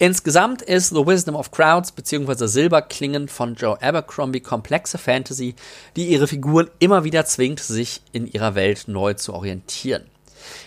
Insgesamt 0.00 0.62
ist 0.62 0.90
The 0.90 1.04
Wisdom 1.04 1.34
of 1.34 1.50
Crowds 1.50 1.90
bzw. 1.90 2.46
Silberklingen 2.46 3.26
von 3.26 3.56
Joe 3.56 3.82
Abercrombie 3.82 4.38
komplexe 4.38 4.96
Fantasy, 4.96 5.56
die 5.96 6.06
ihre 6.06 6.28
Figuren 6.28 6.70
immer 6.78 7.02
wieder 7.02 7.24
zwingt, 7.24 7.58
sich 7.58 8.00
in 8.12 8.30
ihrer 8.30 8.54
Welt 8.54 8.84
neu 8.86 9.14
zu 9.14 9.34
orientieren. 9.34 10.04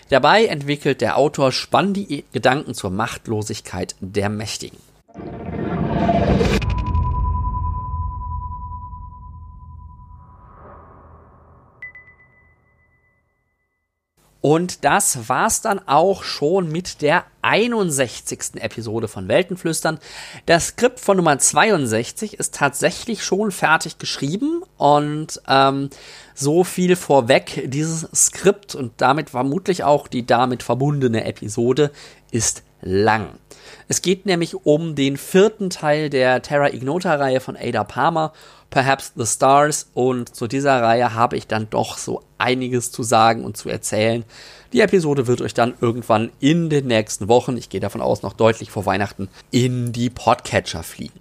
Dabei 0.09 0.47
entwickelt 0.47 0.99
der 0.99 1.17
Autor 1.17 1.53
spannende 1.53 2.23
Gedanken 2.33 2.73
zur 2.73 2.91
Machtlosigkeit 2.91 3.95
der 4.01 4.27
Mächtigen. 4.27 4.77
Und 14.41 14.83
das 14.83 15.29
war's 15.29 15.61
dann 15.61 15.79
auch 15.87 16.23
schon 16.23 16.71
mit 16.71 17.03
der 17.03 17.25
61. 17.43 18.55
Episode 18.55 19.07
von 19.07 19.27
Weltenflüstern. 19.27 19.99
Das 20.47 20.69
Skript 20.69 20.99
von 20.99 21.17
Nummer 21.17 21.37
62 21.37 22.39
ist 22.39 22.55
tatsächlich 22.55 23.23
schon 23.23 23.51
fertig 23.51 23.99
geschrieben 23.99 24.63
und 24.77 25.41
ähm, 25.47 25.91
so 26.33 26.63
viel 26.63 26.95
vorweg. 26.95 27.63
Dieses 27.67 28.07
Skript 28.15 28.73
und 28.73 28.93
damit 28.97 29.29
vermutlich 29.29 29.83
auch 29.83 30.07
die 30.07 30.25
damit 30.25 30.63
verbundene 30.63 31.23
Episode 31.25 31.91
ist 32.31 32.63
lang. 32.81 33.27
Es 33.87 34.01
geht 34.01 34.25
nämlich 34.25 34.65
um 34.65 34.95
den 34.95 35.17
vierten 35.17 35.69
Teil 35.69 36.09
der 36.09 36.41
Terra 36.41 36.73
Ignota-Reihe 36.73 37.41
von 37.41 37.55
Ada 37.55 37.83
Palmer 37.83 38.33
Perhaps 38.71 39.11
the 39.17 39.25
Stars 39.25 39.91
und 39.93 40.33
zu 40.33 40.47
dieser 40.47 40.81
Reihe 40.81 41.13
habe 41.13 41.35
ich 41.35 41.45
dann 41.45 41.69
doch 41.69 41.97
so 41.97 42.23
einiges 42.37 42.91
zu 42.91 43.03
sagen 43.03 43.43
und 43.43 43.57
zu 43.57 43.67
erzählen. 43.67 44.23
Die 44.71 44.79
Episode 44.79 45.27
wird 45.27 45.41
euch 45.41 45.53
dann 45.53 45.73
irgendwann 45.81 46.31
in 46.39 46.69
den 46.69 46.87
nächsten 46.87 47.27
Wochen, 47.27 47.57
ich 47.57 47.67
gehe 47.67 47.81
davon 47.81 47.99
aus 47.99 48.21
noch 48.21 48.31
deutlich 48.31 48.71
vor 48.71 48.85
Weihnachten, 48.85 49.27
in 49.51 49.91
die 49.91 50.09
Podcatcher 50.09 50.83
fliegen. 50.83 51.19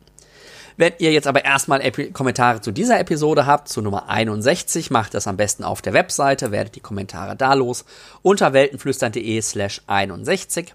Wenn 0.76 0.92
ihr 0.98 1.10
jetzt 1.10 1.26
aber 1.26 1.44
erstmal 1.44 1.80
Epi 1.82 2.12
Kommentare 2.12 2.60
zu 2.60 2.70
dieser 2.70 3.00
Episode 3.00 3.44
habt, 3.46 3.68
zu 3.68 3.82
Nummer 3.82 4.08
61, 4.08 4.92
macht 4.92 5.14
das 5.14 5.26
am 5.26 5.36
besten 5.36 5.64
auf 5.64 5.82
der 5.82 5.92
Webseite, 5.92 6.52
werdet 6.52 6.76
die 6.76 6.80
Kommentare 6.80 7.34
da 7.34 7.54
los 7.54 7.84
unter 8.22 8.52
weltenflüstern.de 8.52 9.42
slash 9.42 9.82
61. 9.88 10.72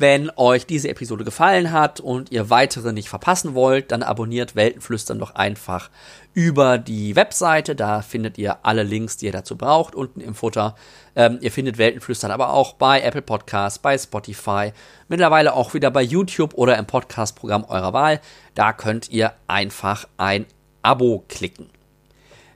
Wenn 0.00 0.30
euch 0.36 0.64
diese 0.64 0.88
Episode 0.88 1.24
gefallen 1.24 1.72
hat 1.72 2.00
und 2.00 2.32
ihr 2.32 2.48
weitere 2.48 2.94
nicht 2.94 3.10
verpassen 3.10 3.52
wollt, 3.52 3.92
dann 3.92 4.02
abonniert 4.02 4.56
Weltenflüstern 4.56 5.18
doch 5.18 5.34
einfach 5.34 5.90
über 6.32 6.78
die 6.78 7.16
Webseite. 7.16 7.76
Da 7.76 8.00
findet 8.00 8.38
ihr 8.38 8.64
alle 8.64 8.82
Links, 8.82 9.18
die 9.18 9.26
ihr 9.26 9.32
dazu 9.32 9.58
braucht, 9.58 9.94
unten 9.94 10.22
im 10.22 10.34
Futter. 10.34 10.74
Ähm, 11.14 11.36
ihr 11.42 11.52
findet 11.52 11.76
Weltenflüstern 11.76 12.30
aber 12.30 12.54
auch 12.54 12.72
bei 12.72 13.02
Apple 13.02 13.20
Podcasts, 13.20 13.78
bei 13.78 13.98
Spotify, 13.98 14.72
mittlerweile 15.08 15.52
auch 15.52 15.74
wieder 15.74 15.90
bei 15.90 16.00
YouTube 16.00 16.54
oder 16.54 16.78
im 16.78 16.86
Podcast-Programm 16.86 17.64
eurer 17.64 17.92
Wahl. 17.92 18.20
Da 18.54 18.72
könnt 18.72 19.10
ihr 19.10 19.34
einfach 19.48 20.08
ein 20.16 20.46
Abo 20.80 21.26
klicken. 21.28 21.68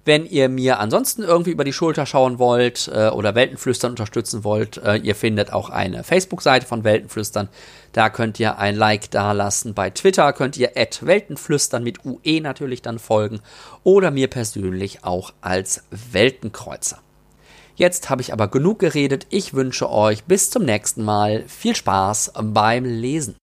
Wenn 0.05 0.27
ihr 0.27 0.51
mir 0.51 0.81
ansonsten 0.81 1.23
irgendwie 1.23 1.53
über 1.53 1.65
die 1.65 1.73
Schulter 1.73 2.05
schauen 2.05 2.39
wollt 2.39 2.91
äh, 2.93 3.09
oder 3.09 3.35
Weltenflüstern 3.35 3.93
unterstützen 3.93 4.45
wollt, 4.45 4.77
äh, 4.79 4.97
ihr 4.97 5.15
findet 5.15 5.53
auch 5.53 5.71
eine 5.71 6.05
Facebook-Seite 6.05 6.67
von 6.67 6.85
Weltenflüstern. 6.85 7.49
Da 7.93 8.11
könnt 8.11 8.39
ihr 8.39 8.59
ein 8.59 8.77
Like 8.77 9.11
dalassen. 9.11 9.73
Bei 9.73 9.89
Twitter 9.89 10.33
könnt 10.35 10.59
ihr 10.59 10.73
Weltenflüstern 10.75 11.83
mit 11.83 12.05
UE 12.05 12.43
natürlich 12.43 12.83
dann 12.83 12.99
folgen 12.99 13.41
oder 13.83 14.11
mir 14.11 14.29
persönlich 14.29 15.05
auch 15.05 15.33
als 15.41 15.85
Weltenkreuzer. 15.91 16.99
Jetzt 17.77 18.11
habe 18.11 18.21
ich 18.23 18.33
aber 18.33 18.49
genug 18.49 18.79
geredet. 18.79 19.27
Ich 19.31 19.55
wünsche 19.55 19.91
euch 19.91 20.25
bis 20.25 20.51
zum 20.51 20.65
nächsten 20.65 21.03
Mal 21.03 21.45
viel 21.49 21.75
Spaß 21.75 22.33
beim 22.41 22.85
Lesen. 22.85 23.37